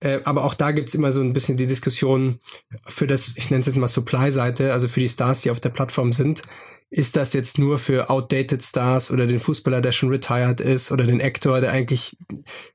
Äh, 0.00 0.20
aber 0.24 0.44
auch 0.44 0.54
da 0.54 0.72
gibt's 0.72 0.94
immer 0.94 1.12
so 1.12 1.20
ein 1.20 1.32
bisschen 1.32 1.56
die 1.56 1.66
Diskussion 1.66 2.40
für 2.86 3.06
das, 3.06 3.34
ich 3.36 3.50
nenne 3.50 3.60
es 3.60 3.66
jetzt 3.66 3.76
mal 3.76 3.88
Supply-Seite, 3.88 4.72
also 4.72 4.88
für 4.88 5.00
die 5.00 5.08
Stars, 5.08 5.42
die 5.42 5.50
auf 5.50 5.60
der 5.60 5.68
Plattform 5.68 6.12
sind 6.12 6.42
ist 6.96 7.16
das 7.16 7.32
jetzt 7.32 7.58
nur 7.58 7.78
für 7.78 8.08
outdated 8.08 8.62
Stars 8.62 9.10
oder 9.10 9.26
den 9.26 9.40
Fußballer, 9.40 9.80
der 9.80 9.90
schon 9.90 10.10
retired 10.10 10.60
ist 10.60 10.92
oder 10.92 11.04
den 11.04 11.20
Actor, 11.20 11.60
der 11.60 11.72
eigentlich 11.72 12.16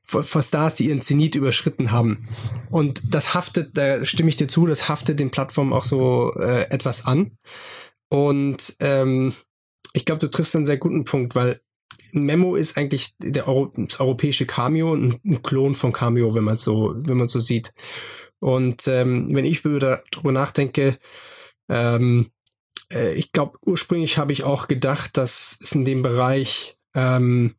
vor, 0.04 0.42
Stars, 0.42 0.74
die 0.74 0.88
ihren 0.88 1.00
Zenit 1.00 1.34
überschritten 1.36 1.90
haben. 1.90 2.28
Und 2.68 3.14
das 3.14 3.32
haftet, 3.32 3.78
da 3.78 4.04
stimme 4.04 4.28
ich 4.28 4.36
dir 4.36 4.46
zu, 4.46 4.66
das 4.66 4.90
haftet 4.90 5.20
den 5.20 5.30
Plattformen 5.30 5.72
auch 5.72 5.84
so 5.84 6.34
äh, 6.34 6.64
etwas 6.68 7.06
an. 7.06 7.38
Und 8.10 8.76
ähm, 8.80 9.32
ich 9.94 10.04
glaube, 10.04 10.20
du 10.20 10.28
triffst 10.28 10.54
einen 10.54 10.66
sehr 10.66 10.76
guten 10.76 11.04
Punkt, 11.04 11.34
weil 11.34 11.58
Memo 12.12 12.56
ist 12.56 12.76
eigentlich 12.76 13.14
der 13.20 13.48
Euro 13.48 13.72
das 13.74 14.00
europäische 14.00 14.44
Cameo, 14.44 14.94
ein, 14.94 15.18
ein 15.24 15.42
Klon 15.42 15.74
von 15.74 15.94
Cameo, 15.94 16.34
wenn 16.34 16.44
man 16.44 16.58
so, 16.58 16.92
wenn 16.94 17.16
man 17.16 17.28
so 17.28 17.40
sieht. 17.40 17.72
Und 18.38 18.86
ähm, 18.86 19.34
wenn 19.34 19.46
ich 19.46 19.62
darüber 19.62 20.32
nachdenke, 20.32 20.98
ähm, 21.70 22.30
äh, 22.92 23.14
ich 23.14 23.32
glaube, 23.32 23.58
ursprünglich 23.64 24.18
habe 24.18 24.32
ich 24.32 24.44
auch 24.44 24.68
gedacht, 24.68 25.16
dass 25.16 25.58
es 25.60 25.72
in 25.72 25.84
dem 25.84 26.02
Bereich 26.02 26.78
ähm, 26.94 27.54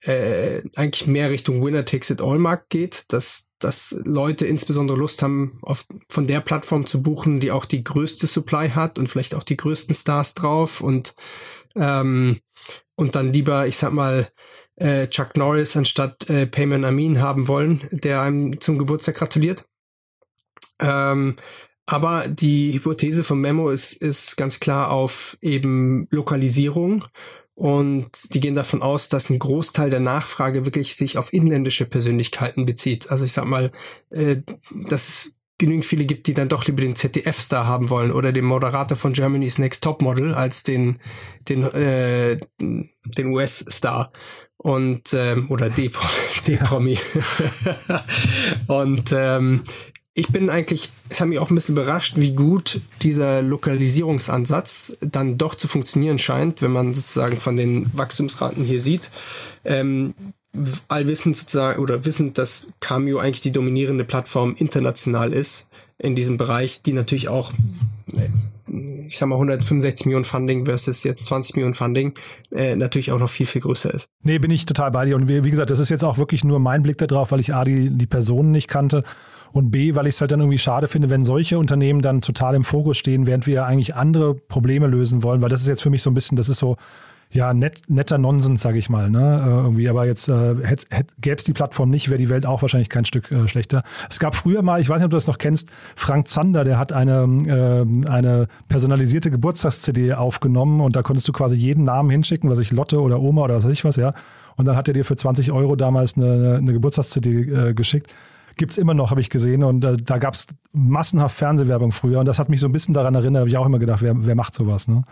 äh, 0.00 0.62
eigentlich 0.76 1.06
mehr 1.06 1.30
Richtung 1.30 1.64
Winner 1.64 1.84
Takes 1.84 2.10
It 2.10 2.22
All 2.22 2.38
Markt 2.38 2.70
geht, 2.70 3.12
dass, 3.12 3.50
dass 3.58 3.96
Leute 4.04 4.46
insbesondere 4.46 4.98
Lust 4.98 5.22
haben, 5.22 5.58
auf, 5.62 5.86
von 6.08 6.26
der 6.26 6.40
Plattform 6.40 6.86
zu 6.86 7.02
buchen, 7.02 7.40
die 7.40 7.50
auch 7.50 7.64
die 7.64 7.82
größte 7.82 8.26
Supply 8.26 8.70
hat 8.70 8.98
und 8.98 9.08
vielleicht 9.08 9.34
auch 9.34 9.42
die 9.42 9.56
größten 9.56 9.94
Stars 9.94 10.34
drauf 10.34 10.80
und, 10.80 11.14
ähm, 11.74 12.38
und 12.94 13.16
dann 13.16 13.32
lieber, 13.32 13.66
ich 13.66 13.76
sag 13.76 13.92
mal, 13.92 14.28
äh, 14.76 15.08
Chuck 15.08 15.36
Norris 15.36 15.76
anstatt 15.76 16.28
äh, 16.28 16.46
Payman 16.46 16.84
Amin 16.84 17.20
haben 17.20 17.48
wollen, 17.48 17.82
der 17.90 18.20
einem 18.20 18.60
zum 18.60 18.78
Geburtstag 18.78 19.16
gratuliert. 19.16 19.66
Ähm, 20.78 21.36
aber 21.86 22.28
die 22.28 22.72
Hypothese 22.74 23.24
von 23.24 23.40
Memo 23.40 23.70
ist, 23.70 23.92
ist 23.94 24.36
ganz 24.36 24.60
klar 24.60 24.90
auf 24.90 25.38
eben 25.40 26.08
Lokalisierung 26.10 27.04
und 27.54 28.34
die 28.34 28.40
gehen 28.40 28.54
davon 28.54 28.82
aus, 28.82 29.08
dass 29.08 29.30
ein 29.30 29.38
Großteil 29.38 29.88
der 29.88 30.00
Nachfrage 30.00 30.66
wirklich 30.66 30.96
sich 30.96 31.16
auf 31.16 31.32
inländische 31.32 31.86
Persönlichkeiten 31.86 32.66
bezieht. 32.66 33.10
Also 33.10 33.24
ich 33.24 33.32
sag 33.32 33.46
mal, 33.46 33.70
äh, 34.10 34.36
dass 34.88 35.08
es 35.08 35.32
genügend 35.58 35.86
viele 35.86 36.04
gibt, 36.04 36.26
die 36.26 36.34
dann 36.34 36.50
doch 36.50 36.66
lieber 36.66 36.82
den 36.82 36.96
ZDF-Star 36.96 37.66
haben 37.66 37.88
wollen 37.88 38.12
oder 38.12 38.32
den 38.32 38.44
Moderator 38.44 38.98
von 38.98 39.14
Germany's 39.14 39.58
Next 39.58 39.82
Top 39.82 40.02
Model 40.02 40.34
als 40.34 40.64
den, 40.64 40.98
den, 41.48 41.62
äh, 41.62 42.38
den 42.58 43.26
US-Star 43.28 44.12
und 44.58 45.14
ähm, 45.14 45.50
oder 45.50 45.70
D-Promi. 45.70 46.98
und 48.66 49.12
ähm, 49.12 49.62
ich 50.18 50.28
bin 50.28 50.48
eigentlich, 50.48 50.90
es 51.10 51.20
hat 51.20 51.28
mich 51.28 51.38
auch 51.38 51.50
ein 51.50 51.54
bisschen 51.54 51.74
überrascht, 51.74 52.14
wie 52.16 52.32
gut 52.32 52.80
dieser 53.02 53.42
Lokalisierungsansatz 53.42 54.96
dann 55.02 55.36
doch 55.36 55.54
zu 55.54 55.68
funktionieren 55.68 56.16
scheint, 56.16 56.62
wenn 56.62 56.72
man 56.72 56.94
sozusagen 56.94 57.36
von 57.36 57.56
den 57.56 57.86
Wachstumsraten 57.92 58.64
hier 58.64 58.80
sieht. 58.80 59.10
Ähm, 59.62 60.14
allwissend 60.88 61.36
sozusagen 61.36 61.82
oder 61.82 62.06
wissend, 62.06 62.38
dass 62.38 62.68
Cameo 62.80 63.18
eigentlich 63.18 63.42
die 63.42 63.52
dominierende 63.52 64.04
Plattform 64.04 64.54
international 64.56 65.34
ist 65.34 65.68
in 65.98 66.16
diesem 66.16 66.38
Bereich, 66.38 66.80
die 66.80 66.94
natürlich 66.94 67.28
auch, 67.28 67.52
ich 68.66 69.18
sag 69.18 69.28
mal, 69.28 69.36
165 69.36 70.06
Millionen 70.06 70.24
Funding 70.24 70.64
versus 70.64 71.04
jetzt 71.04 71.26
20 71.26 71.56
Millionen 71.56 71.74
Funding 71.74 72.14
äh, 72.52 72.74
natürlich 72.74 73.12
auch 73.12 73.18
noch 73.18 73.28
viel, 73.28 73.44
viel 73.44 73.60
größer 73.60 73.92
ist. 73.92 74.06
Nee, 74.22 74.38
bin 74.38 74.50
ich 74.50 74.64
total 74.64 74.92
bei 74.92 75.04
dir. 75.04 75.16
Und 75.16 75.28
wie, 75.28 75.44
wie 75.44 75.50
gesagt, 75.50 75.68
das 75.68 75.78
ist 75.78 75.90
jetzt 75.90 76.04
auch 76.04 76.16
wirklich 76.16 76.42
nur 76.42 76.58
mein 76.58 76.80
Blick 76.80 76.96
darauf, 76.96 77.32
weil 77.32 77.40
ich 77.40 77.52
A, 77.52 77.64
die, 77.64 77.90
die 77.90 78.06
Personen 78.06 78.50
nicht 78.50 78.68
kannte 78.68 79.02
und 79.52 79.70
B, 79.70 79.94
weil 79.94 80.06
ich 80.06 80.14
es 80.14 80.20
halt 80.20 80.32
dann 80.32 80.40
irgendwie 80.40 80.58
schade 80.58 80.88
finde, 80.88 81.10
wenn 81.10 81.24
solche 81.24 81.58
Unternehmen 81.58 82.02
dann 82.02 82.20
total 82.20 82.54
im 82.54 82.64
Fokus 82.64 82.98
stehen, 82.98 83.26
während 83.26 83.46
wir 83.46 83.66
eigentlich 83.66 83.94
andere 83.94 84.34
Probleme 84.34 84.86
lösen 84.86 85.22
wollen, 85.22 85.42
weil 85.42 85.48
das 85.48 85.62
ist 85.62 85.68
jetzt 85.68 85.82
für 85.82 85.90
mich 85.90 86.02
so 86.02 86.10
ein 86.10 86.14
bisschen, 86.14 86.36
das 86.36 86.48
ist 86.48 86.58
so, 86.58 86.76
ja, 87.30 87.52
net, 87.52 87.82
netter 87.88 88.18
Nonsens, 88.18 88.62
sage 88.62 88.78
ich 88.78 88.88
mal. 88.88 89.10
Ne? 89.10 89.42
Äh, 89.44 89.48
irgendwie, 89.48 89.88
aber 89.88 90.06
jetzt 90.06 90.28
äh, 90.28 90.54
gäbe 91.20 91.36
es 91.36 91.44
die 91.44 91.52
Plattform 91.52 91.90
nicht, 91.90 92.08
wäre 92.08 92.18
die 92.18 92.28
Welt 92.28 92.46
auch 92.46 92.62
wahrscheinlich 92.62 92.88
kein 92.88 93.04
Stück 93.04 93.30
äh, 93.32 93.48
schlechter. 93.48 93.82
Es 94.08 94.18
gab 94.18 94.34
früher 94.34 94.62
mal, 94.62 94.80
ich 94.80 94.88
weiß 94.88 94.98
nicht, 94.98 95.06
ob 95.06 95.10
du 95.10 95.16
das 95.16 95.26
noch 95.26 95.38
kennst, 95.38 95.70
Frank 95.96 96.28
Zander, 96.28 96.64
der 96.64 96.78
hat 96.78 96.92
eine, 96.92 97.24
äh, 97.46 98.08
eine 98.08 98.46
personalisierte 98.68 99.30
Geburtstags-CD 99.30 100.14
aufgenommen 100.14 100.80
und 100.80 100.96
da 100.96 101.02
konntest 101.02 101.26
du 101.28 101.32
quasi 101.32 101.56
jeden 101.56 101.84
Namen 101.84 102.10
hinschicken, 102.10 102.48
was 102.48 102.58
ich 102.58 102.70
Lotte 102.70 103.00
oder 103.00 103.20
Oma 103.20 103.42
oder 103.42 103.56
was 103.56 103.64
weiß 103.64 103.72
ich 103.72 103.84
was, 103.84 103.96
ja. 103.96 104.12
Und 104.56 104.64
dann 104.64 104.76
hat 104.76 104.88
er 104.88 104.94
dir 104.94 105.04
für 105.04 105.16
20 105.16 105.52
Euro 105.52 105.76
damals 105.76 106.16
eine, 106.16 106.56
eine 106.58 106.72
Geburtstags-CD 106.72 107.30
äh, 107.30 107.74
geschickt. 107.74 108.14
Gibt 108.56 108.72
es 108.72 108.78
immer 108.78 108.94
noch, 108.94 109.10
habe 109.10 109.20
ich 109.20 109.30
gesehen. 109.30 109.62
Und 109.62 109.84
äh, 109.84 109.96
da 109.96 110.18
gab 110.18 110.34
es 110.34 110.46
massenhaft 110.72 111.36
Fernsehwerbung 111.36 111.92
früher. 111.92 112.20
Und 112.20 112.26
das 112.26 112.38
hat 112.38 112.48
mich 112.48 112.60
so 112.60 112.66
ein 112.66 112.72
bisschen 112.72 112.94
daran 112.94 113.14
erinnert, 113.14 113.40
habe 113.40 113.50
ich 113.50 113.56
auch 113.56 113.66
immer 113.66 113.78
gedacht, 113.78 114.02
wer, 114.02 114.14
wer 114.26 114.34
macht 114.34 114.54
sowas, 114.54 114.88
ne? 114.88 115.04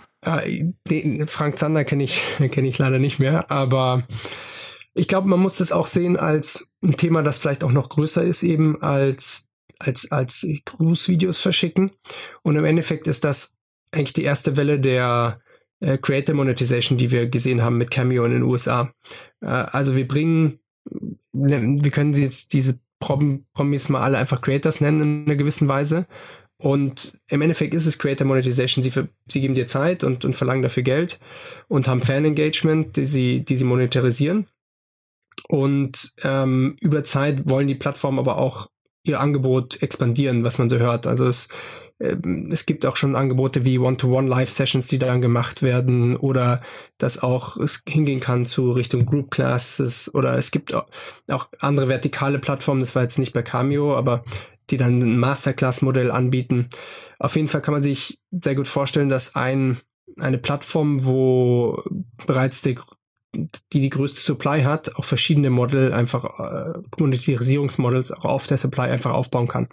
den 0.89 1.27
Frank 1.27 1.59
Zander 1.59 1.85
kenne 1.85 2.05
ich, 2.05 2.23
kenn 2.51 2.65
ich 2.65 2.79
leider 2.79 2.99
nicht 2.99 3.19
mehr, 3.19 3.51
aber 3.51 4.05
ich 4.95 5.09
glaube, 5.09 5.29
man 5.29 5.41
muss 5.41 5.59
das 5.59 5.73
auch 5.73 5.87
sehen 5.87 6.17
als 6.17 6.73
ein 6.83 6.97
Thema, 6.97 7.23
das 7.23 7.39
vielleicht 7.39 7.65
auch 7.65 7.73
noch 7.73 7.89
größer 7.89 8.23
ist, 8.23 8.43
eben 8.45 8.81
als, 8.81 9.47
als, 9.79 10.11
als 10.13 10.47
Grußvideos 10.65 11.41
verschicken. 11.41 11.91
Und 12.43 12.57
im 12.57 12.65
Endeffekt 12.65 13.09
ist 13.09 13.25
das 13.25 13.57
eigentlich 13.93 14.13
die 14.13 14.23
erste 14.23 14.57
Welle 14.57 14.79
der 14.79 15.41
äh, 15.81 15.99
Creator 15.99 16.35
Monetization, 16.37 16.97
die 16.97 17.11
wir 17.11 17.29
gesehen 17.29 17.63
haben 17.63 17.77
mit 17.77 17.91
Cameo 17.91 18.25
in 18.25 18.33
den 18.33 18.43
USA. 18.43 18.93
Äh, 19.41 19.47
also 19.47 19.97
wir 19.97 20.07
bringen, 20.07 20.61
wir 21.33 21.91
können 21.91 22.15
sie 22.15 22.23
jetzt 22.23 22.53
diese 22.53 22.79
Prom 23.05 23.45
Promis 23.53 23.91
mal 23.91 24.01
alle 24.01 24.17
einfach 24.17 24.41
Creators 24.41 24.81
nennen 24.81 25.01
in 25.01 25.27
einer 25.27 25.37
gewissen 25.37 25.69
Weise. 25.69 26.07
Und 26.57 27.19
im 27.29 27.43
Endeffekt 27.43 27.75
ist 27.75 27.85
es 27.85 27.99
Creator 27.99 28.27
Monetization. 28.27 28.83
Sie, 28.83 28.91
sie 28.91 29.41
geben 29.41 29.55
dir 29.55 29.67
Zeit 29.67 30.05
und, 30.05 30.25
und 30.25 30.35
verlangen 30.35 30.63
dafür 30.63 30.83
Geld 30.83 31.21
und 31.69 31.87
haben 31.87 32.01
Fan-Engagement, 32.01 32.97
die 32.97 33.05
sie, 33.05 33.45
die 33.45 33.57
sie 33.59 33.65
monetarisieren. 33.65 34.47
Und 35.49 36.15
ähm, 36.23 36.77
über 36.81 37.05
Zeit 37.05 37.47
wollen 37.47 37.69
die 37.69 37.75
Plattformen 37.75 38.19
aber 38.19 38.39
auch 38.39 38.71
ihr 39.03 39.21
Angebot 39.21 39.83
expandieren, 39.83 40.43
was 40.43 40.57
man 40.57 40.71
so 40.71 40.79
hört. 40.79 41.07
Also 41.07 41.29
es, 41.29 41.51
es 41.99 42.67
gibt 42.67 42.87
auch 42.87 42.97
schon 42.97 43.15
Angebote 43.15 43.65
wie 43.65 43.79
One-to-One-Live-Sessions, 43.79 44.89
die 44.89 44.99
dann 44.99 45.23
gemacht 45.23 45.63
werden 45.63 46.17
oder 46.17 46.61
dass 46.99 47.23
auch 47.23 47.57
es 47.57 47.85
hingehen 47.89 48.21
kann 48.21 48.47
zu 48.47 48.73
Richtung 48.73 49.07
Group 49.07 49.31
Classes 49.31 50.13
oder 50.13 50.37
es 50.37 50.51
gibt 50.51 50.75
auch, 50.75 50.87
andere 51.61 51.89
vertikale 51.89 52.39
Plattformen, 52.41 52.81
das 52.81 52.97
war 52.97 53.03
jetzt 53.03 53.19
nicht 53.19 53.33
bei 53.33 53.43
Cameo, 53.43 53.97
aber 53.97 54.25
die 54.71 54.77
dann 54.77 54.99
ein 54.99 55.19
Masterclass-Modell 55.19 56.11
anbieten. 56.11 56.69
Auf 57.19 57.37
jeden 57.37 57.49
Fall 57.49 57.61
kann 57.61 57.75
man 57.75 57.83
sich 57.83 58.19
sehr 58.31 58.55
gut 58.57 58.67
vorstellen, 58.67 59.09
dass 59.09 59.37
ein, 59.37 59.79
eine 60.19 60.39
Plattform, 60.39 61.05
wo 61.05 61.83
bereits 62.27 62.63
der 62.63 62.77
die 63.73 63.81
die 63.81 63.91
größte 63.91 64.21
Supply 64.21 64.63
hat, 64.63 64.95
auch 64.95 65.05
verschiedene 65.05 65.51
Model 65.51 65.93
einfach 65.93 66.25
äh, 66.39 66.79
Monetarisierungsmodels 67.01 68.13
auch 68.13 68.27
auf 68.27 68.47
der 68.47 68.59
Supply 68.59 68.83
einfach 68.83 69.11
aufbauen 69.11 69.49
kann 69.49 69.67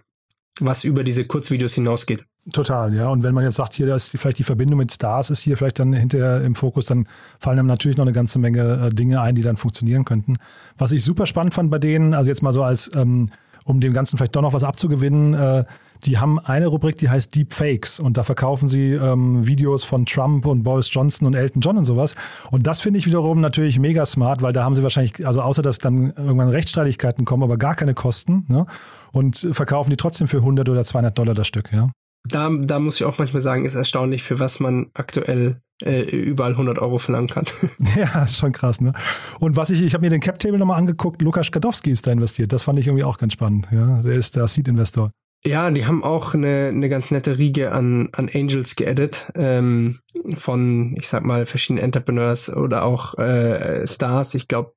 was 0.60 0.84
über 0.84 1.04
diese 1.04 1.26
Kurzvideos 1.26 1.74
hinausgeht. 1.74 2.26
Total, 2.52 2.94
ja. 2.94 3.10
Und 3.10 3.24
wenn 3.24 3.36
man 3.36 3.44
jetzt 3.44 3.56
sagt, 3.56 3.74
hier, 3.74 3.86
dass 3.86 4.10
vielleicht 4.10 4.40
die 4.40 4.44
Verbindung 4.44 4.80
mit 4.80 4.92
Stars 4.92 5.30
ist 5.30 5.42
hier 5.42 5.58
vielleicht 5.58 5.80
dann 5.80 5.94
hinterher 5.94 6.42
im 6.42 6.56
Fokus, 6.56 6.88
dann 6.88 7.06
fallen 7.40 7.60
einem 7.60 7.68
natürlich 7.68 7.98
noch 7.98 8.06
eine 8.06 8.14
ganze 8.14 8.40
Menge 8.40 8.88
äh, 8.88 8.90
Dinge 8.90 9.22
ein, 9.22 9.36
die 9.36 9.44
dann 9.44 9.58
funktionieren 9.58 10.06
könnten. 10.06 10.38
Was 10.78 10.92
ich 10.92 11.04
super 11.04 11.28
spannend 11.28 11.54
fand 11.54 11.70
bei 11.70 11.78
denen, 11.78 12.16
also 12.16 12.30
jetzt 12.30 12.42
mal 12.42 12.52
so 12.52 12.64
als, 12.64 12.90
ähm, 12.96 13.30
um 13.64 13.80
dem 13.80 13.94
Ganzen 13.94 14.18
vielleicht 14.18 14.36
doch 14.36 14.42
noch 14.42 14.54
was 14.54 14.64
abzugewinnen, 14.64 15.36
äh, 15.36 15.64
die 16.06 16.18
haben 16.18 16.40
eine 16.40 16.68
Rubrik, 16.68 16.98
die 16.98 17.10
heißt 17.10 17.36
Deep 17.36 17.54
Fakes 17.54 18.00
und 18.00 18.18
da 18.18 18.24
verkaufen 18.24 18.68
sie 18.68 18.94
ähm, 18.94 19.46
Videos 19.48 19.84
von 19.84 20.06
Trump 20.06 20.46
und 20.46 20.64
Boris 20.64 20.94
Johnson 20.94 21.28
und 21.28 21.36
Elton 21.36 21.62
John 21.62 21.78
und 21.78 21.86
sowas. 21.86 22.16
Und 22.50 22.68
das 22.68 22.82
finde 22.82 23.00
ich 23.00 23.06
wiederum 23.06 23.42
natürlich 23.42 23.80
mega 23.80 24.06
smart, 24.06 24.42
weil 24.42 24.54
da 24.54 24.64
haben 24.64 24.76
sie 24.76 24.84
wahrscheinlich, 24.84 25.26
also 25.26 25.42
außer 25.42 25.62
dass 25.62 25.78
dann 25.78 26.14
irgendwann 26.16 26.50
Rechtsstreitigkeiten 26.50 27.26
kommen, 27.26 27.44
aber 27.44 27.58
gar 27.58 27.76
keine 27.76 27.94
Kosten 27.94 28.46
ne? 28.48 28.66
und 29.12 29.50
verkaufen 29.52 29.90
die 29.90 29.98
trotzdem 29.98 30.28
für 30.28 30.38
100 30.38 30.70
oder 30.70 30.84
200 30.84 31.18
Dollar 31.18 31.34
das 31.34 31.48
Stück, 31.48 31.72
ja. 31.72 31.90
Da, 32.30 32.52
da 32.52 32.80
muss 32.80 32.96
ich 32.96 33.06
auch 33.06 33.18
manchmal 33.18 33.42
sagen, 33.42 33.66
ist 33.66 33.76
erstaunlich, 33.76 34.24
für 34.24 34.40
was 34.40 34.60
man 34.60 34.92
aktuell 34.94 35.60
äh, 35.84 36.02
überall 36.02 36.52
100 36.52 36.80
Euro 36.80 37.00
verlangen 37.00 37.28
kann. 37.28 37.46
ja, 37.96 38.28
schon 38.28 38.52
krass, 38.52 38.80
ne? 38.80 38.94
Und 39.40 39.56
was 39.56 39.72
ich, 39.72 39.82
ich 39.82 39.94
habe 39.94 40.04
mir 40.04 40.12
den 40.12 40.22
Cap-Table 40.22 40.60
nochmal 40.60 40.78
angeguckt, 40.78 41.22
Lukas 41.22 41.48
Skadowski 41.48 41.90
ist 41.90 42.06
da 42.06 42.12
investiert. 42.12 42.54
Das 42.54 42.64
fand 42.64 42.78
ich 42.78 42.88
irgendwie 42.88 43.04
auch 43.04 43.18
ganz 43.18 43.34
spannend, 43.34 43.68
ja. 43.72 44.02
Der 44.04 44.14
ist 44.14 44.36
der 44.36 44.48
Seed-Investor. 44.48 45.12
Ja, 45.44 45.72
die 45.72 45.86
haben 45.88 46.04
auch 46.04 46.36
eine, 46.36 46.68
eine 46.68 46.88
ganz 46.88 47.10
nette 47.10 47.40
Riege 47.40 47.72
an, 47.72 48.10
an 48.12 48.30
Angels 48.32 48.76
geaddet, 48.76 49.32
ähm, 49.36 50.00
von, 50.36 50.95
ich 50.97 51.08
sag 51.08 51.24
mal, 51.24 51.45
verschiedenen 51.45 51.84
Entrepreneurs 51.84 52.56
oder 52.56 52.84
auch 52.84 53.17
äh, 53.17 53.86
Stars. 53.88 54.36
Ich 54.36 54.47
glaube, 54.47 54.74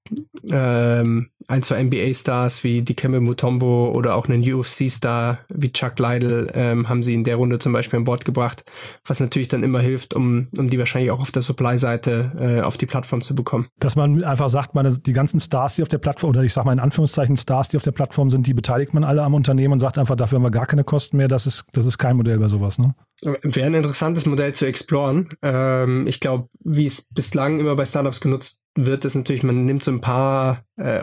ähm, 0.51 1.31
ein, 1.47 1.63
zwei 1.63 1.83
NBA-Stars 1.83 2.65
wie 2.65 2.83
Dikembe 2.83 3.21
Mutombo 3.21 3.91
oder 3.91 4.17
auch 4.17 4.29
einen 4.29 4.41
UFC-Star 4.43 5.41
wie 5.49 5.73
Chuck 5.73 5.99
Liddell 5.99 6.51
ähm, 6.55 6.89
haben 6.89 7.03
sie 7.03 7.15
in 7.15 7.25
der 7.25 7.37
Runde 7.37 7.59
zum 7.59 7.73
Beispiel 7.73 7.99
an 7.99 8.05
Bord 8.05 8.25
gebracht, 8.25 8.65
was 9.05 9.21
natürlich 9.21 9.49
dann 9.49 9.63
immer 9.63 9.81
hilft, 9.81 10.15
um, 10.15 10.49
um 10.57 10.69
die 10.69 10.79
wahrscheinlich 10.79 11.11
auch 11.11 11.21
auf 11.21 11.33
der 11.33 11.43
Supply-Seite 11.43 12.33
äh, 12.39 12.61
auf 12.63 12.79
die 12.79 12.87
Plattform 12.87 13.21
zu 13.21 13.35
bekommen. 13.35 13.67
Dass 13.79 13.97
man 13.97 14.25
einfach 14.25 14.49
sagt, 14.49 14.75
meine, 14.75 14.97
die 14.99 15.13
ganzen 15.13 15.41
Stars, 15.41 15.77
die 15.77 15.83
auf 15.83 15.89
der 15.89 15.99
Plattform, 15.99 16.31
oder 16.31 16.43
ich 16.43 16.53
sag 16.53 16.65
mal 16.65 16.73
in 16.73 16.81
Anführungszeichen 16.81 17.37
Stars, 17.37 17.69
die 17.69 17.77
auf 17.77 17.83
der 17.83 17.93
Plattform 17.93 18.31
sind, 18.31 18.47
die 18.47 18.55
beteiligt 18.55 18.95
man 18.95 19.05
alle 19.05 19.23
am 19.23 19.35
Unternehmen 19.35 19.75
und 19.75 19.81
sagt 19.81 19.99
einfach, 19.99 20.17
dafür 20.17 20.37
haben 20.37 20.45
wir 20.45 20.51
gar 20.51 20.67
keine 20.67 20.85
Kosten 20.85 21.19
mehr. 21.19 21.29
Das 21.29 21.47
ist, 21.47 21.67
das 21.73 21.85
ist 21.85 21.99
kein 21.99 22.17
Modell 22.17 22.39
bei 22.39 22.49
sowas, 22.49 22.79
ne? 22.79 22.95
Wäre 23.25 23.67
ein 23.67 23.75
interessantes 23.75 24.27
Modell 24.27 24.55
zu 24.55 24.67
exploren. 24.67 25.29
Ähm, 25.43 26.07
ich 26.07 26.21
glaube, 26.21 26.49
wie 26.61 26.87
es 26.87 27.09
bislang 27.11 27.59
immer 27.59 27.75
bei 27.75 27.87
Startups 27.87 28.21
genutzt 28.21 28.61
wird, 28.75 29.05
ist 29.05 29.15
natürlich, 29.15 29.43
man 29.43 29.65
nimmt 29.65 29.85
so 29.85 29.93
ein 29.93 30.01
paar 30.01 30.65
äh, 30.77 31.01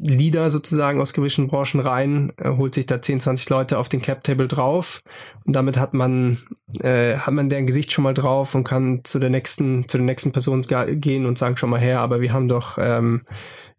Leader 0.00 0.50
sozusagen 0.50 1.00
aus 1.00 1.14
gewissen 1.14 1.48
Branchen 1.48 1.80
rein, 1.80 2.32
äh, 2.36 2.50
holt 2.50 2.74
sich 2.74 2.86
da 2.86 3.00
10, 3.00 3.20
20 3.20 3.48
Leute 3.50 3.78
auf 3.78 3.88
den 3.88 4.02
Cap-Table 4.02 4.46
drauf 4.46 5.02
und 5.44 5.54
damit 5.56 5.78
hat 5.78 5.94
man, 5.94 6.38
äh, 6.82 7.18
hat 7.18 7.34
man 7.34 7.48
deren 7.48 7.66
Gesicht 7.66 7.92
schon 7.92 8.04
mal 8.04 8.14
drauf 8.14 8.54
und 8.54 8.64
kann 8.64 9.00
zu 9.04 9.18
der 9.18 9.30
nächsten, 9.30 9.88
zu 9.88 9.98
der 9.98 10.06
nächsten 10.06 10.32
Person 10.32 10.62
gehen 10.62 11.26
und 11.26 11.38
sagen 11.38 11.56
schon 11.56 11.70
mal 11.70 11.80
her, 11.80 12.00
aber 12.00 12.20
wir 12.20 12.32
haben 12.32 12.48
doch 12.48 12.78
ähm, 12.78 13.22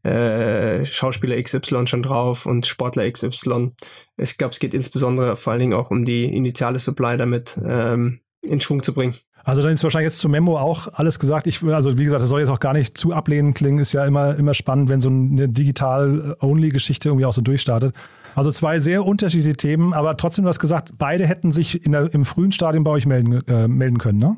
äh, 0.03 0.85
Schauspieler 0.85 1.41
XY 1.41 1.87
schon 1.87 2.03
drauf 2.03 2.45
und 2.45 2.65
Sportler 2.65 3.09
XY. 3.09 3.71
Ich 4.17 4.37
glaube, 4.37 4.53
es 4.53 4.59
geht 4.59 4.73
insbesondere 4.73 5.35
vor 5.35 5.53
allen 5.53 5.61
Dingen 5.61 5.73
auch 5.73 5.91
um 5.91 6.05
die 6.05 6.25
initiale 6.25 6.79
Supply 6.79 7.17
damit. 7.17 7.59
Ähm, 7.65 8.19
in 8.45 8.59
Schwung 8.59 8.83
zu 8.83 8.93
bringen. 8.93 9.15
Also 9.43 9.61
dann 9.61 9.73
ist 9.73 9.83
wahrscheinlich 9.83 10.11
jetzt 10.11 10.19
zu 10.19 10.29
Memo 10.29 10.57
auch 10.57 10.87
alles 10.93 11.19
gesagt. 11.19 11.45
Ich, 11.45 11.61
also 11.63 11.97
wie 11.99 12.03
gesagt, 12.03 12.23
das 12.23 12.29
soll 12.29 12.39
jetzt 12.39 12.49
auch 12.49 12.59
gar 12.59 12.73
nicht 12.73 12.97
zu 12.97 13.13
ablehnend 13.13 13.55
klingen. 13.55 13.77
Ist 13.77 13.93
ja 13.93 14.05
immer, 14.05 14.35
immer 14.35 14.55
spannend, 14.55 14.89
wenn 14.89 15.01
so 15.01 15.09
eine 15.09 15.47
digital-only-Geschichte 15.47 17.09
irgendwie 17.09 17.25
auch 17.25 17.33
so 17.33 17.41
durchstartet. 17.41 17.95
Also 18.35 18.51
zwei 18.51 18.79
sehr 18.79 19.05
unterschiedliche 19.05 19.55
Themen, 19.55 19.93
aber 19.93 20.17
trotzdem 20.17 20.43
du 20.43 20.49
hast 20.49 20.59
gesagt, 20.59 20.93
beide 20.97 21.25
hätten 21.25 21.51
sich 21.51 21.85
in 21.85 21.93
der, 21.93 22.13
im 22.13 22.25
frühen 22.25 22.51
Stadium 22.51 22.83
bei 22.83 22.91
euch 22.91 23.05
melden, 23.05 23.41
äh, 23.47 23.67
melden 23.67 23.97
können, 23.97 24.19
ne? 24.19 24.37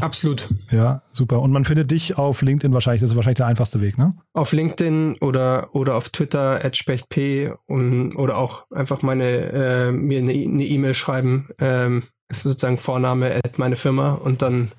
Absolut. 0.00 0.48
Ja, 0.72 1.02
super. 1.12 1.40
Und 1.40 1.52
man 1.52 1.64
findet 1.64 1.92
dich 1.92 2.18
auf 2.18 2.42
LinkedIn 2.42 2.72
wahrscheinlich, 2.72 3.02
das 3.02 3.10
ist 3.10 3.16
wahrscheinlich 3.16 3.36
der 3.36 3.46
einfachste 3.46 3.80
Weg, 3.80 3.98
ne? 3.98 4.16
Auf 4.32 4.52
LinkedIn 4.52 5.18
oder, 5.20 5.68
oder 5.74 5.94
auf 5.94 6.08
Twitter, 6.08 6.60
spechtp 6.72 7.52
und, 7.66 8.16
oder 8.16 8.36
auch 8.38 8.68
einfach 8.72 9.02
meine, 9.02 9.24
äh, 9.24 9.92
mir 9.92 10.18
eine 10.18 10.32
E-Mail 10.34 10.94
schreiben. 10.94 11.48
Ähm, 11.60 12.04
ist 12.28 12.42
sozusagen 12.42 12.78
Vorname 12.78 13.36
at 13.36 13.58
meine 13.58 13.76
Firma 13.76 14.14
und 14.14 14.42
dann 14.42 14.70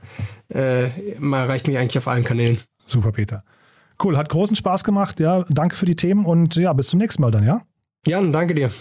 äh, 0.50 0.90
erreicht 1.22 1.68
mich 1.68 1.78
eigentlich 1.78 1.98
auf 1.98 2.10
allen 2.10 2.26
Kanälen. 2.26 2.60
Super, 2.86 3.14
Peter. 3.14 3.44
Cool, 4.04 4.18
hat 4.18 4.28
großen 4.28 4.58
Spaß 4.58 4.84
gemacht. 4.84 5.22
Ja, 5.22 5.46
danke 5.50 5.76
für 5.76 5.86
die 5.86 5.96
Themen 5.96 6.26
und 6.26 6.56
ja, 6.58 6.74
bis 6.74 6.90
zum 6.90 7.00
nächsten 7.00 7.22
Mal 7.22 7.32
dann, 7.32 7.46
ja? 7.46 7.62
Jan, 8.08 8.32
danke 8.32 8.56
dir. 8.56 8.72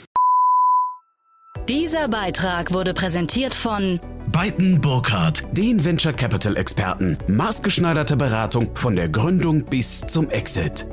Dieser 1.68 2.07
Beitrag 2.07 2.72
wurde 2.72 2.95
präsentiert 2.95 3.57
von 3.57 3.99
Beiten 4.31 4.81
Burkhardt, 4.81 5.43
den 5.51 5.85
Venture 5.85 6.12
Capital 6.12 6.57
Experten. 6.57 7.18
Maßgeschneiderte 7.27 8.16
Beratung 8.16 8.77
von 8.77 8.95
der 8.95 9.09
Gründung 9.09 9.64
bis 9.64 10.07
zum 10.07 10.31
Exit. 10.31 10.87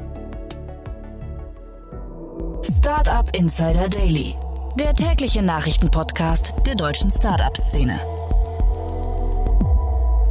Startup 2.63 3.29
Insider 3.35 3.87
Daily, 3.87 4.33
der 4.79 4.95
tägliche 4.95 5.43
Nachrichtenpodcast 5.43 6.53
der 6.65 6.73
deutschen 6.73 7.11
Startup-Szene. 7.11 7.99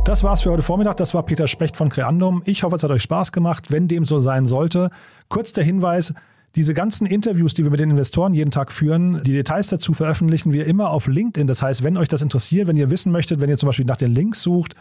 Das 0.05 0.24
war's 0.24 0.42
für 0.42 0.50
heute 0.50 0.64
Vormittag. 0.64 0.96
Das 0.96 1.14
war 1.14 1.22
Peter 1.22 1.46
Specht 1.46 1.76
von 1.76 1.88
Creandum. 1.88 2.42
Ich 2.46 2.64
hoffe, 2.64 2.74
es 2.74 2.82
hat 2.82 2.90
euch 2.90 3.03
Spaß 3.03 3.30
gemacht. 3.30 3.70
Wenn 3.70 3.86
dem 3.86 4.05
so 4.05 4.18
sein 4.18 4.48
sollte, 4.48 4.90
kurz 5.28 5.53
der 5.53 5.62
Hinweis, 5.62 6.12
diese 6.55 6.74
ganzen 6.74 7.07
Interviews, 7.07 7.55
die 7.55 7.64
wir 7.64 7.70
mit 7.70 7.80
den 7.80 7.90
Investoren 7.90 8.34
jeden 8.34 8.50
Tag 8.50 8.72
führen, 8.72 9.22
die 9.22 9.32
Details 9.32 9.68
dazu 9.68 9.94
veröffentlichen 9.94 10.53
wir 10.53 10.66
immer 10.66 10.90
auf 10.90 11.07
LinkedIn. 11.07 11.46
Das 11.46 11.62
heißt, 11.62 11.82
wenn 11.82 11.96
euch 11.96 12.09
das 12.09 12.22
interessiert, 12.22 12.66
wenn 12.66 12.76
ihr 12.76 12.90
wissen 12.90 13.11
möchtet, 13.11 13.40
wenn 13.40 13.48
ihr 13.48 13.57
zum 13.57 13.68
Beispiel 13.68 13.86
nach 13.86 13.96
den 13.96 14.12
Links 14.12 14.42
sucht, 14.42 14.74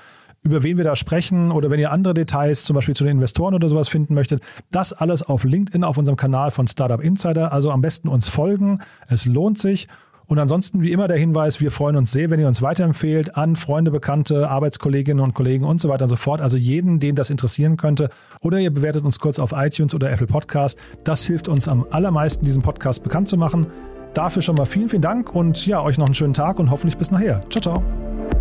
über 0.43 0.63
wen 0.63 0.77
wir 0.77 0.83
da 0.83 0.95
sprechen 0.95 1.51
oder 1.51 1.69
wenn 1.69 1.79
ihr 1.79 1.91
andere 1.91 2.13
Details 2.13 2.63
zum 2.63 2.75
Beispiel 2.75 2.95
zu 2.95 3.03
den 3.03 3.17
Investoren 3.17 3.53
oder 3.53 3.69
sowas 3.69 3.89
finden 3.89 4.15
möchtet, 4.15 4.41
das 4.71 4.91
alles 4.91 5.23
auf 5.23 5.43
LinkedIn 5.43 5.83
auf 5.83 5.97
unserem 5.97 6.17
Kanal 6.17 6.51
von 6.51 6.67
Startup 6.67 7.01
Insider. 7.01 7.53
Also 7.53 7.71
am 7.71 7.81
besten 7.81 8.07
uns 8.07 8.27
folgen. 8.27 8.79
Es 9.07 9.25
lohnt 9.25 9.59
sich. 9.59 9.87
Und 10.31 10.39
ansonsten 10.39 10.81
wie 10.81 10.93
immer 10.93 11.09
der 11.09 11.17
Hinweis, 11.17 11.59
wir 11.59 11.71
freuen 11.71 11.97
uns 11.97 12.13
sehr, 12.13 12.29
wenn 12.29 12.39
ihr 12.39 12.47
uns 12.47 12.61
weiterempfehlt 12.61 13.35
an 13.35 13.57
Freunde, 13.57 13.91
Bekannte, 13.91 14.49
Arbeitskolleginnen 14.49 15.21
und 15.21 15.33
Kollegen 15.33 15.65
und 15.65 15.81
so 15.81 15.89
weiter 15.89 16.05
und 16.05 16.09
so 16.09 16.15
fort. 16.15 16.39
Also 16.39 16.55
jeden, 16.55 17.01
den 17.01 17.15
das 17.15 17.29
interessieren 17.29 17.75
könnte. 17.75 18.09
Oder 18.39 18.57
ihr 18.59 18.73
bewertet 18.73 19.03
uns 19.03 19.19
kurz 19.19 19.39
auf 19.39 19.51
iTunes 19.53 19.93
oder 19.93 20.09
Apple 20.09 20.27
Podcast. 20.27 20.79
Das 21.03 21.25
hilft 21.25 21.49
uns 21.49 21.67
am 21.67 21.85
allermeisten, 21.91 22.45
diesen 22.45 22.61
Podcast 22.61 23.03
bekannt 23.03 23.27
zu 23.27 23.35
machen. 23.35 23.67
Dafür 24.13 24.41
schon 24.41 24.55
mal 24.55 24.63
vielen, 24.63 24.87
vielen 24.87 25.01
Dank 25.01 25.35
und 25.35 25.67
ja, 25.67 25.83
euch 25.83 25.97
noch 25.97 26.05
einen 26.05 26.15
schönen 26.15 26.33
Tag 26.33 26.59
und 26.59 26.71
hoffentlich 26.71 26.95
bis 26.95 27.11
nachher. 27.11 27.43
Ciao, 27.49 27.61
ciao. 27.61 28.40